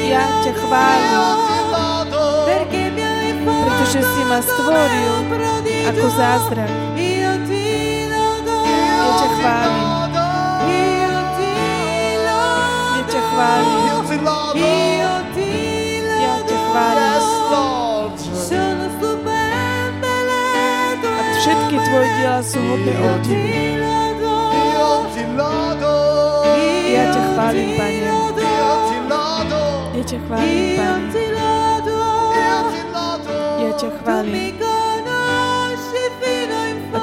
[0.07, 1.28] Ja ťa chválim,
[3.43, 5.14] pretože si ma stvoril
[5.91, 6.72] ako zázrak.
[9.20, 10.28] Io ti lodo,
[12.95, 13.84] Ja ťa chválim.
[13.84, 14.63] io ti lodo, Ja ťa chválim.
[14.63, 15.51] io ti
[16.24, 16.72] Ja ťa lodo.
[16.72, 17.20] chválim.
[18.47, 20.43] Sono stupenda le
[21.03, 23.43] tue A všetky tvoje diela sú hodné Io obdivu.
[25.13, 25.93] ti lodo,
[26.95, 28.01] Ja ťa chválim, Pane.
[28.07, 28.47] lodo,
[29.99, 31.07] Ja ťa chválim, io Pane.
[31.11, 31.97] ti lodo.
[33.59, 33.89] Ja ťa
[34.59, 34.68] Tu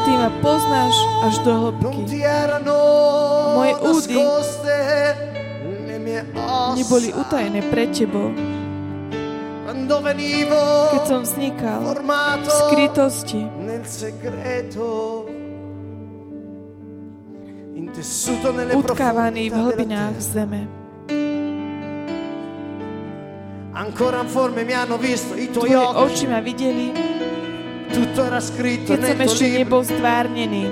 [0.06, 0.94] ty ma poznáš
[1.26, 2.06] až do hĺbky.
[3.58, 4.16] Moje údy.
[6.78, 8.30] Neboli utajené pred tebou.
[10.94, 11.82] Keď som vznikal
[12.42, 13.42] v skrytosti,
[18.72, 20.62] utkávaný v hlbinách zeme.
[23.76, 27.15] Ancora informe mi hanno visto i tuoi Tvoje occhi oči ma videli,
[27.96, 30.64] tutto era scritto keď som ešte libro nebol stvárnený.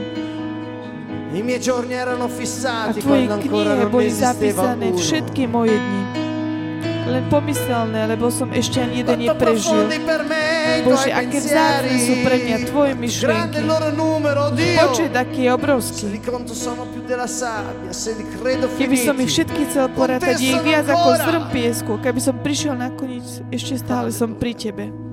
[1.35, 6.03] i miei giorni erano fissati quando ancora non boli zapísané uno všetky moje dni.
[7.05, 9.93] Len pomyselné, lebo som ešte ani jeden neprežil.
[10.89, 13.61] Bože, aké vzácne sú pre mňa Tvoje myšlienky.
[14.81, 16.07] Počet aký je obrovský.
[18.81, 21.93] Keby som ich všetky chcel porátať, je ich viac ako zrn piesku.
[22.01, 25.04] Keby som prišiel nakoniec, ešte stále som pri Tebe.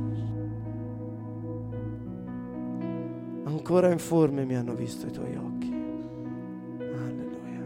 [3.72, 5.74] Ancora informe mi hanno visto i tuoi occhi.
[6.92, 7.64] Alleluia.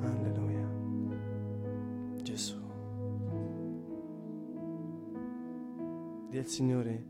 [0.00, 0.66] Alleluia.
[2.22, 2.56] Gesù.
[6.30, 7.04] Di al Signore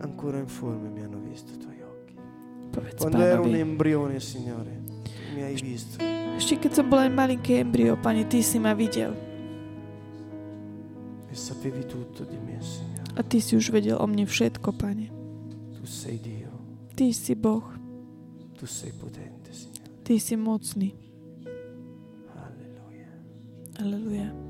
[0.00, 2.14] ancora informe mi hanno visto i tuoi occhi.
[2.98, 4.82] Quando ero un embrione Signore
[5.34, 5.96] mi hai visto.
[6.36, 9.29] Ešte keď som bol len malinké embryo, Pane, Ty si ma videl.
[11.50, 15.06] Sapevi tutto di me Signore A Ty si už vedel o mne všetko, Pane.
[15.74, 16.50] tu sei Dio
[16.94, 17.66] Ty si Boh.
[18.54, 20.90] tu sei potente Signore Ty si mocný.
[22.38, 23.10] alleluia
[23.82, 24.49] Aleluja.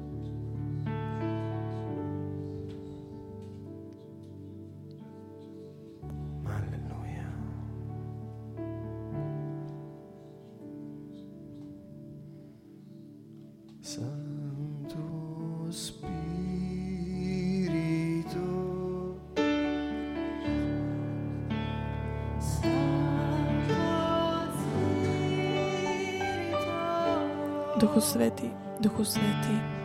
[28.81, 29.80] Svetý, Duchu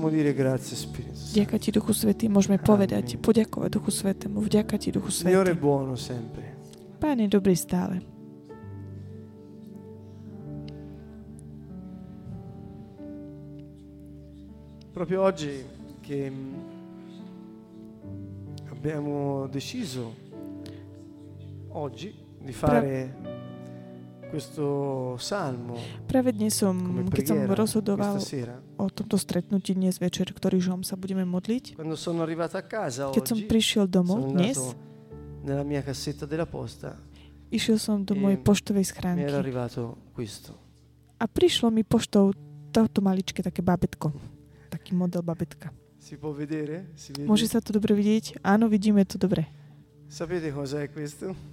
[0.00, 1.36] Possiamo dire grazie Spirito Santo.
[1.36, 4.40] Vďaka Ti, Duchu Svetý, môžeme povedať, poďakovať Duchu Svetému.
[4.40, 5.60] Vďaka Ti, Duchu Signore è Svetý.
[5.60, 6.56] buono sempre.
[6.96, 8.00] Pán je dobrý stále.
[14.96, 15.68] Proprio oggi
[16.00, 16.54] che mm,
[18.72, 20.16] abbiamo deciso
[21.76, 22.08] oggi
[22.40, 23.29] di fare
[26.06, 26.74] Práve dnes som,
[27.10, 28.14] keď som rozhodoval
[28.78, 31.74] o tomto stretnutí dnes večer, ktorý žom sa budeme modliť,
[33.10, 34.58] keď som prišiel domov dnes,
[37.50, 39.26] išiel som do E mojej poštovej schránky
[41.20, 42.30] a prišlo mi poštou
[42.70, 44.14] toto maličké také babetko.
[44.70, 45.74] Taký model babetka.
[47.26, 48.40] Môže sa to dobre vidieť?
[48.46, 49.50] Áno, vidíme to dobre.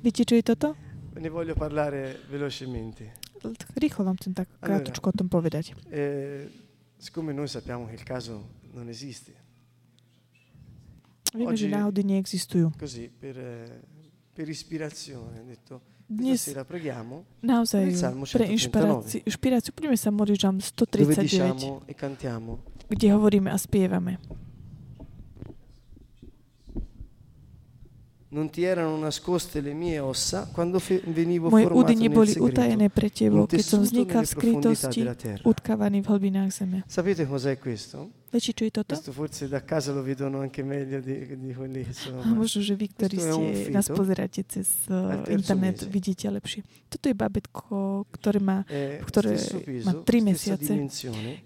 [0.02, 0.78] Viete, čo je toto?
[1.18, 3.12] Ne voglio parlare velocemente.
[3.78, 5.74] Rýchlo vám chcem tak krátko o tom povedať.
[5.90, 6.50] Eh,
[6.98, 9.34] siccome noi sappiamo che il caso non esiste,
[11.34, 12.72] Vieme, že náhody neexistujú.
[12.80, 13.36] così per,
[14.34, 17.84] per ispirazione, detto, Dnes preghiamo naozaj
[18.32, 18.56] pre 139.
[18.56, 22.52] inšpiráciu, inšpiráciu budeme sa modliť žalm dove 139, diciamo e cantiamo
[22.88, 24.16] kde hovoríme a spievame.
[28.30, 32.90] Non ti erano nascoste le mie ossa quando venivo Moje formato nel neboli segreto, utajené
[32.92, 35.02] pre tebo, un keď som vznikal v skrytosti,
[35.48, 36.84] utkávaný v hlbinách zeme.
[36.92, 38.12] Sapete cos'è questo?
[38.28, 38.92] Viete, čo je toto?
[38.92, 42.20] Questo forse da casa lo vedono anche meglio di, di quelli che sono.
[42.20, 45.88] A možno, že vy, ktorí ste, nás pozeráte cez uh, terzo internet, mese.
[45.88, 46.60] vidíte lepšie.
[46.92, 48.68] Toto je babetko, ktoré má,
[49.08, 50.72] ktoré stesso má peso, 3 stessa mesiace.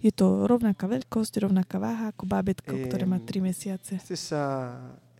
[0.01, 4.01] Je to rovnaká veľkosť, rovnaká váha ako bábetko, Ehm, ktoré má 3 mesiace.
[4.01, 4.41] stessa...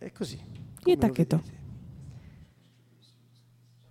[0.02, 0.42] è così.
[0.82, 1.40] Come vedete.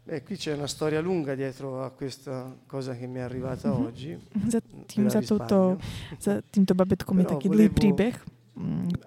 [0.03, 3.85] Beh, qui c'è una storia lunga dietro a questa cosa che mi è arrivata Mhm.
[3.85, 4.19] oggi.
[4.49, 5.77] Za, tým, za, touto,
[6.19, 8.15] za týmto babetkom je taký dlhý príbeh,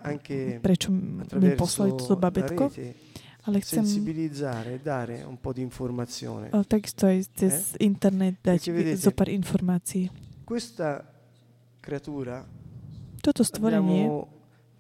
[0.00, 2.72] Anche prečo mi poslali toto babetko,
[3.44, 6.48] ale chcem sensibilizzare e dare un po' di informazione.
[6.64, 10.08] takisto aj cez internet dať zo pár informácií.
[10.48, 11.04] Questa
[11.80, 12.40] creatura
[13.20, 14.08] Toto stvorenie,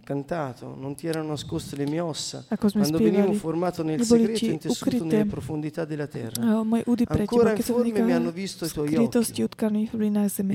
[0.04, 2.44] cantato, non ti erano nascoste le mie ossa.
[2.56, 6.42] Quando venivo formato nel segreto ti intessuto nelle profondità della terra.
[6.42, 8.94] a moje údy pre teba, Ancora keď som informe mi hanno visto i tuoi occhi.
[8.94, 9.08] E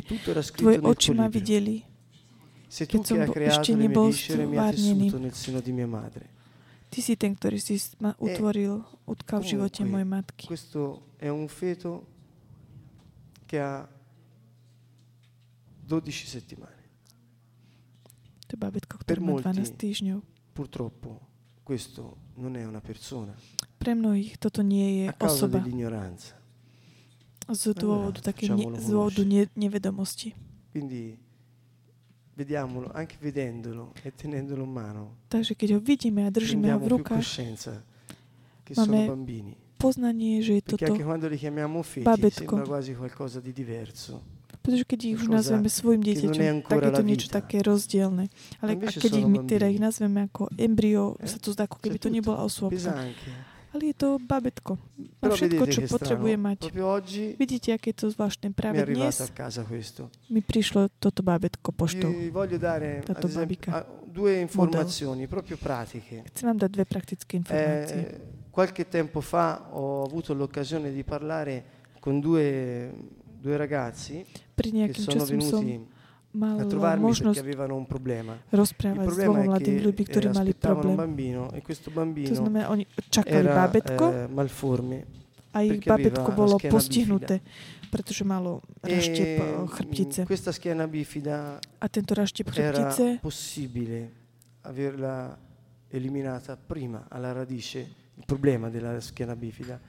[0.03, 1.87] tutto era scritto nel tuo libro.
[2.67, 5.87] Se tu che hai creato le mie viscere mi hai tessuto nel seno di mia
[5.87, 6.37] madre.
[6.89, 10.45] ty si ten, ktorý si ma utvoril, utkal v živote mojej matky.
[10.49, 12.05] Questo è un feto
[13.45, 13.87] che ha
[15.85, 16.78] 12 settimane.
[18.49, 20.19] To ktoré má molti 12 týždňov.
[20.57, 21.21] Purtroppo
[21.61, 23.31] questo non è una persona
[23.77, 26.35] Pre mnohých toto nie je a causa osoba dell'ignoranza.
[27.49, 30.29] z dôvodu, Allora, také ne, facciamolo z dôvodu ne, nevedomosti.
[30.69, 31.17] Quindi
[32.35, 36.87] vediamolo, anche vedendolo e tenendolo in mano, Takže keď ho vidíme a držíme ho v
[36.99, 37.25] rukách,
[38.63, 39.57] che Ma sono bambini.
[39.77, 42.55] poznanie, že je Perché toto, anche quando li chiamiamo feti babetko.
[42.55, 44.38] sembra quasi qualcosa di diverso.
[44.59, 48.25] Pretože keď ich už qualcosa nazveme svojim dieťaťom, tak je to niečo také rozdielne.
[48.59, 51.27] Ale a invece keď ich, my teda ich nazveme ako embryo, Eh?
[51.27, 52.91] sa to zdá, ako keby to nebola osôbka.
[53.69, 54.81] Ale je to babetko.
[55.21, 56.59] Má všetko, čo potrebuje mať.
[57.37, 58.49] Vidíte, aké je to zvláštne.
[58.49, 59.29] Práve dnes a
[60.27, 62.09] mi prišlo toto babetko poštou.
[63.05, 63.69] Esempio, babika.
[63.71, 63.85] a-.
[66.33, 67.93] Chcem vám dať dve praktické informácie.
[67.93, 68.17] Eh,
[68.49, 71.63] qualche tempo fa ho avuto l'occasione di parlare
[72.01, 72.89] con due,
[73.39, 75.97] due ragazzi Pri che nejakým sono časom som venuti
[76.31, 78.37] mal a trovarmi perché možnosť avevano un problema.
[78.37, 80.99] Il rozprávať s problema dvoma è mladými ľuďmi, che ktorí eh, mali aspettavano un problém.
[81.01, 84.97] bambino e questo To bambino znamená, oni čakali era bábetko eh, malforme
[85.49, 87.35] a ich perché bábetko aveva bolo la schiena postihnuté,
[87.89, 90.19] pretože malo raštiep e eh, mm, chrbtice.
[90.29, 93.99] questa schiena bifida A tento raštiep era chrbtice possibile
[94.69, 95.33] averla
[95.89, 99.79] eliminata prima alla radice il problema della schiena bifida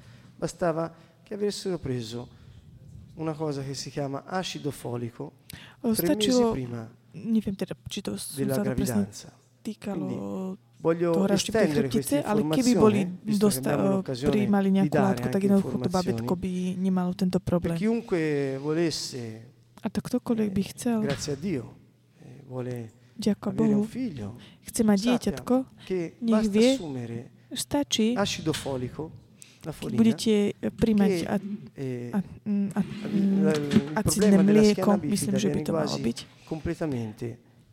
[0.41, 0.89] bastava
[1.21, 2.40] che avessero preso
[3.21, 5.45] una cosa che si chiama acido folico
[5.85, 9.29] eh, tre mesi stačilo, prima neviem teda, či to della gravidanza.
[9.63, 13.05] týkalo voglio estendere questa ale keby boli
[13.37, 17.77] dosta, eh, prijímali nejakú látku, tak jednoducho to babetko by nemalo tento per problém.
[17.77, 21.65] chiunque volesse A tak ktokoľvek by chcel, grazie a Dio
[22.21, 25.55] eh, vuole avere Bohu, un figlio chce mať dieťatko,
[26.25, 26.73] Nech vie?
[26.73, 27.19] assumere
[27.53, 29.20] stačí, acido folico la
[29.61, 30.35] keď budete
[30.73, 31.37] príjmať che a,
[31.77, 36.19] eh, a, mm, mm, acidné della mlieko, myslím, že by to malo quasi byť.
[36.49, 37.27] completamente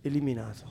[0.03, 0.67] eliminato.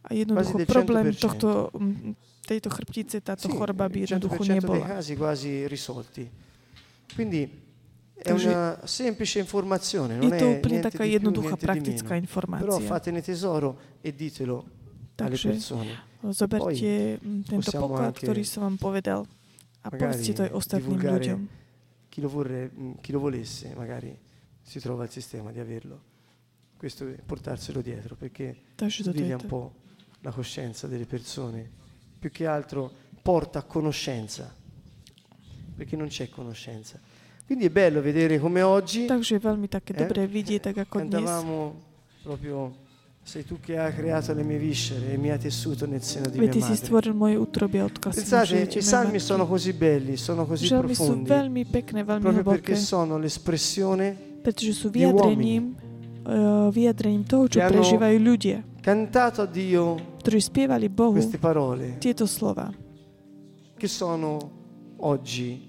[0.00, 1.20] A jednoducho problém 100%.
[1.20, 2.12] tohto, mm,
[2.44, 4.84] tejto chrbtice, táto Sì, choroba by jednoducho 100% dei nebola.
[5.00, 6.24] casi quasi risolti.
[7.14, 7.40] Quindi
[8.14, 12.12] è una semplice informazione, Je non to è úplne niente taká di più, jednoduchá praktická
[12.16, 12.28] meno.
[12.28, 12.84] Però informácia.
[12.84, 13.68] fatene tesoro
[14.00, 14.64] e ditelo
[15.16, 16.08] alle persone.
[16.32, 17.16] zoberte
[17.48, 19.24] tento poklad, ktorý som vám povedal
[19.82, 19.90] a
[20.52, 21.40] ostatným divulgare ľuďom.
[22.10, 24.16] Chi lo, vorre- mh, chi lo volesse magari
[24.62, 26.08] si trova il sistema di averlo.
[26.76, 29.72] Questo è portarselo dietro perché sveglia un po'
[30.20, 31.68] la coscienza delle persone,
[32.18, 32.90] più che altro
[33.22, 34.52] porta a conoscenza,
[35.76, 36.98] perché non c'è conoscenza.
[37.46, 39.98] Quindi è bello vedere come oggi veľmi také Eh?
[40.06, 41.18] dobré vidieť, tak ako dnes.
[41.18, 41.56] cantavamo
[42.22, 42.76] proprio
[43.22, 46.38] sei tu che hai creato le mie viscere e mi hai tessuto nel seno di
[46.38, 46.76] mia Veď ty si madre.
[46.86, 47.84] stvoril moje útrobie.
[48.00, 52.42] Pensate, i salmi sono così belli, sono così Žalmy sú profondi, veľmi pekné, veľmi proprio
[52.42, 55.76] hlboké, perché sono l'espressione pretože sú di vyjadrením,
[56.24, 61.36] uh, vyjadrením toho, čo Che hanno- prežívajú ľudia, cantato a Dio ktorí spievali Bohu queste
[61.38, 62.72] parole tieto slova,
[63.76, 64.40] che sono
[65.04, 65.60] oggi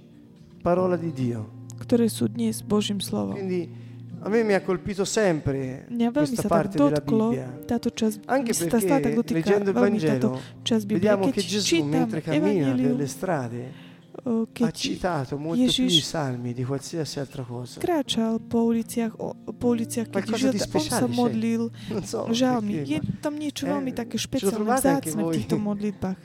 [0.63, 1.67] parola di Dio.
[1.77, 3.35] ktoré sú dnes Božím slovom.
[3.35, 3.67] Quindi
[4.23, 7.59] a me mi ha colpito sempre questa parte della Bibbia,
[8.25, 10.39] anche perché leggendo il Vangelo
[10.85, 13.89] vediamo che Gesù mentre cammina per le strade
[14.23, 17.79] o, ha citato molto più i salmi di qualsiasi altra cosa.
[17.79, 19.15] kráčal po uliciach,
[19.57, 21.71] po uliciach keď žil, on sa modlil
[22.03, 22.83] so žalmi.
[22.85, 26.19] Je tam niečo Eh, veľmi také špeciálne, vzácne v týchto modlitbách.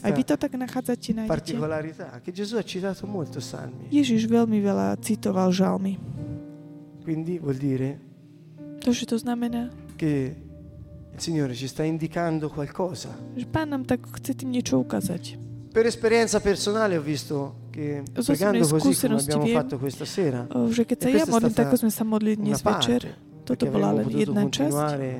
[0.00, 1.28] Aj vy to tak nachádzate, nájdete.
[1.28, 3.90] particolarità che Gesù ha citato molto salmi.
[3.90, 5.98] Ježiš veľmi veľa citoval žalmy.
[7.02, 7.98] Quindi vuol dire
[8.82, 10.34] to znamená, che
[11.14, 13.14] il Signore ci sta indicando qualcosa.
[13.36, 15.38] že pán nám tak chce tým niečo ukázať.
[15.72, 19.74] Per esperienza personale ho visto che Zo pregando osobnej così come skúsenosti abbiamo viem, fatto
[19.78, 21.92] questa sera, O, že keď sa E ja questa è modlím, stata tak ako sme
[21.92, 25.10] sa modlili una dnes večer, parte, toto perché bola avremmo len potuto jedna časť, continuare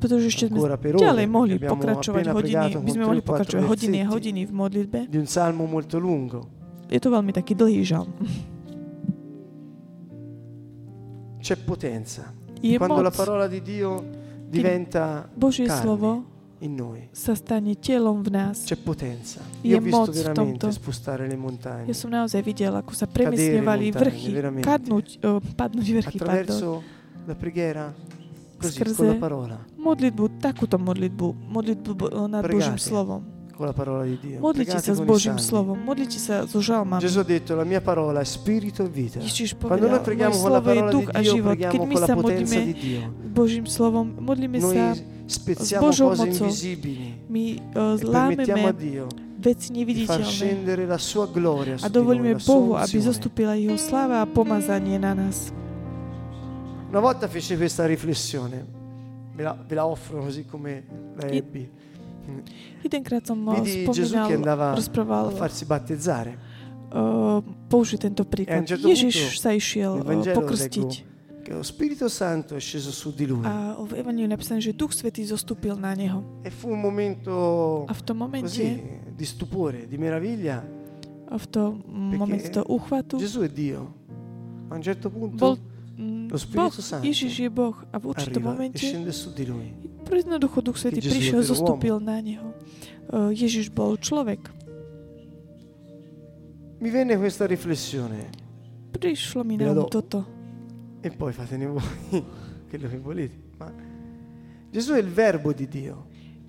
[0.00, 1.34] pretože ešte sme ancora per ďalej ore.
[1.36, 4.14] mohli Abbiamo pokračovať appena hodiny, pregato con sme tre, mohli quattro pokračovať hodiny a versetti
[4.16, 4.98] hodiny v modlitbe.
[5.12, 6.38] di un salmo molto lungo.
[6.88, 8.10] Je to veľmi taký dlhý žalm.
[11.40, 12.32] C'è potenza.
[12.60, 13.16] Je Quando la moc.
[13.16, 14.04] parola di Dio
[14.48, 16.24] diventa Božie carne slovo
[16.58, 18.64] in noi, sa stane telom v nás.
[18.68, 19.40] c'è potenza.
[19.62, 20.70] Je Io ho visto moc v veramente tomto.
[20.70, 23.06] spostare le montagne Ja som naozaj videl, ako sa
[23.88, 24.68] montagne, vrchy, veramente.
[24.68, 26.36] kadnúť, o, padnúť vrchy, pardon.
[26.44, 26.68] attraverso
[27.24, 27.94] la preghiera
[28.60, 31.92] così, Skrze- con la parola, Modlitbu, takúto modlitbu, modlitbu
[32.28, 32.44] nad.
[32.44, 33.24] Božím slovom.
[33.60, 34.40] Con la parola di Dio.
[34.40, 35.38] Modlite Pregate s salmi.
[35.38, 37.02] slovom, modlite sa so žalmami.
[37.02, 39.20] Gesù ha detto la mia parola è spirito e vita.
[39.20, 41.52] Ježiš Quando noi preghiamo con la slovo je parola di duch a Dio, život.
[41.52, 43.00] Keď preghiamo my con la potenza modlíme di Dio.
[43.36, 47.44] Božím slovom, modlíme sa, Noi spezziamo Božou cose mocou invisibili my
[47.76, 49.04] uh, e permettiamo a zlámeme Dio
[49.40, 52.48] veci di far neviditeľné scendere la sua gloria a su di noi, dovolíme la sua
[52.48, 53.04] Bohu, aby unzione.
[53.12, 55.52] zostúpila jeho sláva a pomazanie na nás.
[56.88, 58.64] Una volta fece questa riflessione,
[59.36, 61.79] ve la, ve la offro così come la ebbi,
[62.82, 66.38] Jedenkrát som uh, Vidi Gesù che spomínal, a rozprával, farsi battezzare.
[66.92, 67.42] uh,
[67.98, 68.58] tento E príklad.
[68.60, 71.08] un certo Ježiš sa išiel Vangelo pokrstiť
[71.40, 74.76] Che lo Spirito Santo è sceso su di lui a v Evangeliu je napísané, že
[74.76, 76.20] Duch Svetý zostúpil na neho.
[76.44, 77.32] e fu un momento
[77.88, 78.66] A v tom momente, così
[79.16, 80.60] di stupore, di meraviglia.
[81.30, 83.94] a v tom momente toho úchvatu, Gesù è Dio.
[84.68, 85.56] A un certo bol punto
[85.96, 89.32] mm, lo Boh, Spirito Santo Ježiš je Boh a v určitom e momente scende su
[89.32, 89.68] di lui.
[90.16, 92.50] Jednoducho Duch Svetý prišiel, zostúpil na neho.
[93.10, 94.50] Uh, Ježiš bol človek.
[96.80, 98.32] Mi venne questa riflessione
[98.90, 100.24] Prišlo mi na um toto.
[101.00, 101.82] e poi fatene voi
[102.68, 103.36] quello che volete.
[103.58, 103.72] Ma
[104.70, 106.06] Gesù è il verbo di Dio,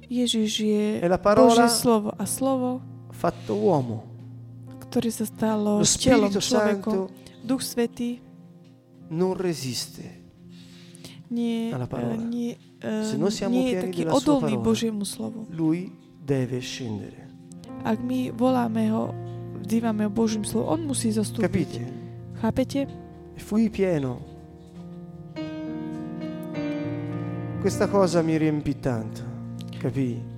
[0.08, 2.82] Ježiš je è la parola Božie slovo a slovo,
[3.12, 3.98] fatto uomo.
[4.92, 7.08] ktoré sa stalo Lo telom človekom.
[7.44, 8.20] Duch Svetý
[9.10, 10.04] non resiste.
[11.32, 12.14] nie, Alla parola.
[12.14, 14.66] eh, nie, eh, Se noi siamo nie je taký odolný parola.
[14.66, 15.46] Božiemu slovu.
[15.54, 17.30] Lui deve scendere.
[17.86, 19.14] Ak my voláme ho,
[19.62, 21.46] vzývame o Božím slovu, on musí zostúpiť.
[21.46, 21.82] Capite?
[22.42, 22.80] Chápete?
[23.38, 24.18] Fui pieno.
[27.62, 29.22] Questa cosa mi riempì tanto.
[29.78, 30.30] Capì?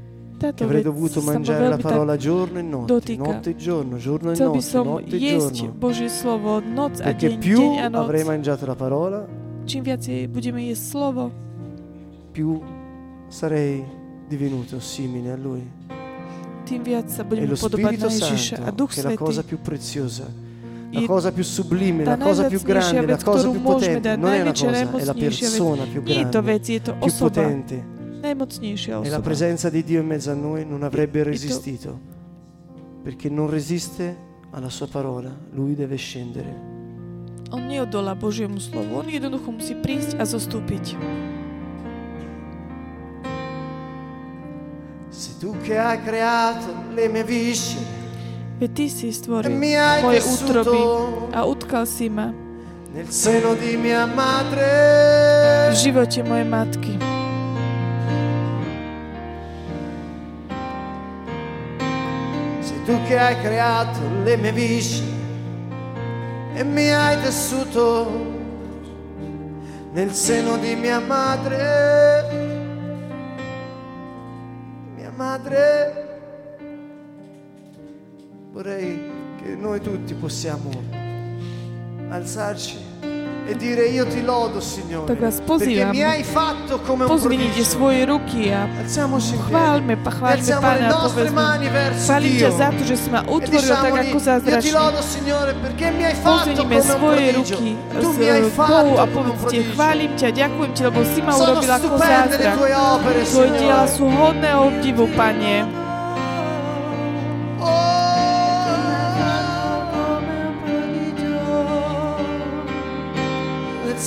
[0.43, 3.23] Che avrei dovuto mangiare la parola giorno e notte, dotyka.
[3.23, 5.71] notte e giorno, giorno e notte, notte e giorno.
[5.71, 8.03] Božie slovo noc a Perché deň, più deň a noc.
[8.03, 9.23] avrei mangiato la parola,
[9.63, 11.31] Čím viacej budeme jesť slovo,
[12.33, 12.57] più
[13.29, 13.85] sarei
[14.27, 15.61] divenuto simile a Lui.
[16.63, 18.55] tým viac sa E budeme lo podobať Spirito na Ježiša.
[18.55, 22.01] A Santo, Duch che è la cosa Svetý più preziosa, la je cosa più sublime,
[22.07, 24.07] tá la cosa più najvzácnejšia grande, la vec, cosa ktorú più môžeme potente.
[24.07, 24.15] dať.
[24.17, 25.29] Non è una Najväčšia, cosa, è la najmocnejšia vec.
[25.29, 27.29] persona più Nie je to grande, vec, je to più osoba.
[27.29, 27.75] potente.
[28.23, 29.19] Najmocnejšia E la osoba.
[29.27, 31.89] presenza di Dio in mezzo a noi non avrebbe E- e tu- resistito,
[33.03, 34.05] perché non resiste
[34.55, 36.71] alla sua parola, lui deve scendere.
[37.51, 38.95] On neodolá Božiemu slovu.
[38.97, 40.95] On jednoducho musí prísť a zostúpiť.
[45.13, 47.85] Sei tu che hai creato le mie viscere
[48.57, 52.33] Veď Ty si e stvoril mi hai moje útroby tessuto a utkal si ma
[52.93, 55.69] nel seno di mia v madre.
[55.73, 56.97] živote mojej matky.
[62.61, 65.09] Sei tu che hai creato le mie viscere
[66.53, 68.09] e mi hai tessuto
[69.93, 72.42] nel seno di mia madre.
[75.43, 76.11] Mia madre.
[78.51, 80.69] Vorrei che noi tutti possiamo
[82.09, 82.92] alzarci
[83.45, 85.91] e dire io ti lodo Signore Tak vás perché pozývam.
[85.91, 91.41] mi hai fatto come un Pozvinite svoje ruky a chválme, chválme Pána a povedzme.
[91.99, 94.59] Chválim ťa za to, že si ma E utvoril tak ako fatto
[96.23, 97.69] Pozvinime svoje ruky
[97.99, 101.33] Tu z mi hai Bohu fatto a povedzte, chválim ťa, ďakujem ti, lebo si ma
[101.35, 102.55] urobil ako zázrak.
[102.55, 105.82] tue opere, Tvoje diela sú hodné obdivu, Pane.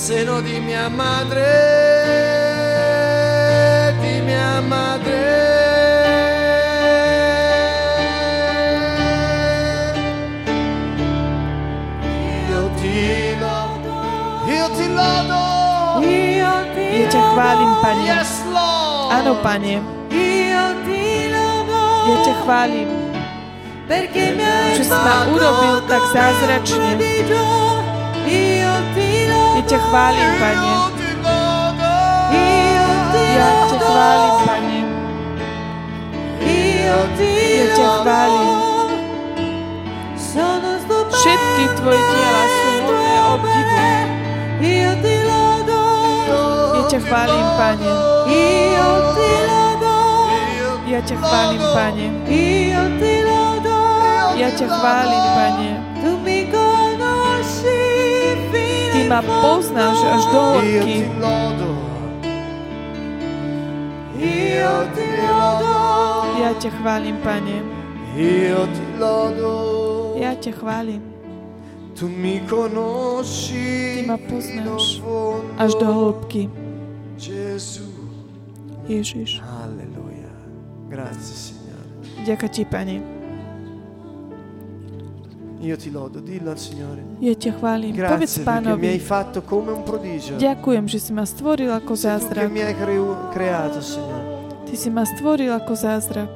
[0.07, 1.43] seno di mia madre,
[3.99, 5.19] di mia madre.
[12.47, 13.95] Io ti lodo,
[14.47, 18.03] io ti lodo, io ti ja ťa chválim, Pane.
[18.07, 19.11] Yes, Lord.
[19.11, 19.83] Áno, Pane.
[20.15, 22.89] Io ti lodo, Io ťa chválim.
[23.91, 24.87] Perché mi hai fatto...
[24.87, 26.95] si ma urobil tak zázračne.
[28.23, 28.66] Io
[31.23, 31.91] lodo.
[32.31, 33.83] Io ti Ja ťa lodo.
[33.83, 34.79] chválim, Pane.
[36.47, 38.01] Io ti Ja ťa lodo.
[38.03, 38.55] chválim.
[40.15, 43.77] Sono stupendo Všetky tvoje diela sú hodné obdivu.
[44.63, 45.81] Io ti lodo.
[46.77, 47.91] Ja ťa chválim, Pane.
[48.31, 49.95] Io ti lodo.
[50.87, 52.05] Ja ťa chválim, Pane.
[52.31, 53.77] Io ti lodo.
[54.39, 55.86] Ja ťa chválim, Pane.
[59.07, 61.07] Ma poznáš až do hĺbky.
[66.37, 67.57] Ja ťa chválim, Pane.
[70.19, 71.01] Ja ťa chválim.
[71.97, 72.05] Ty
[74.05, 75.01] ma poznáš
[75.57, 76.51] až do hĺbky.
[78.87, 79.43] Ježiš.
[79.43, 80.31] Alleluia.
[80.87, 81.91] Grazie Signore.
[82.23, 83.16] Ďakujem ti, Pane.
[85.59, 87.01] Io ti lodo, dillo al Signore.
[87.17, 87.89] Ja ťa chválim.
[87.97, 88.99] Povedz Grazie perché mi hai pánovi.
[89.01, 90.37] fatto come un prodigio.
[90.37, 92.45] Ďakujem, že si ma stvoril ako zázrak.
[92.51, 94.25] mi hai creu- creato, Signore.
[94.69, 96.29] Ty si ma stvoril ako zázrak.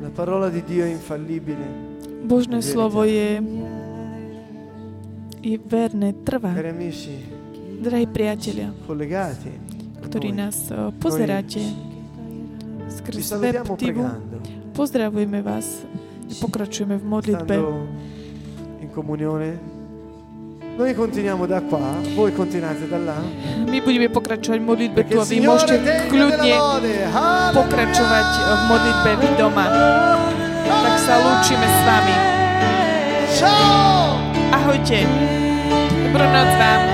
[0.00, 1.88] La parola di Dio è infallibile.
[2.24, 3.40] Božné slovo je,
[5.40, 6.52] je verné, trvá.
[6.52, 7.14] Cari amici,
[7.80, 8.68] Drahí priatelia,
[10.04, 10.68] ktorí nás
[11.00, 11.64] pozeráte
[12.92, 14.36] skrz salutiamo web TV, pregando,
[14.76, 15.88] pozdravujeme vás.
[16.44, 17.54] Pokračujeme v modlitbe.
[20.76, 23.16] Noi continuiamo da qua, voi continuate da là.
[23.64, 25.80] My budeme pokračovať v modlitbe tu a vy môžete
[26.12, 26.54] kľudne
[27.56, 29.66] pokračovať v modlitbe vy doma.
[30.68, 32.16] Tak sa lúčime s vami.
[34.52, 35.08] Ahojte.
[36.04, 36.89] Dobrú noc vám.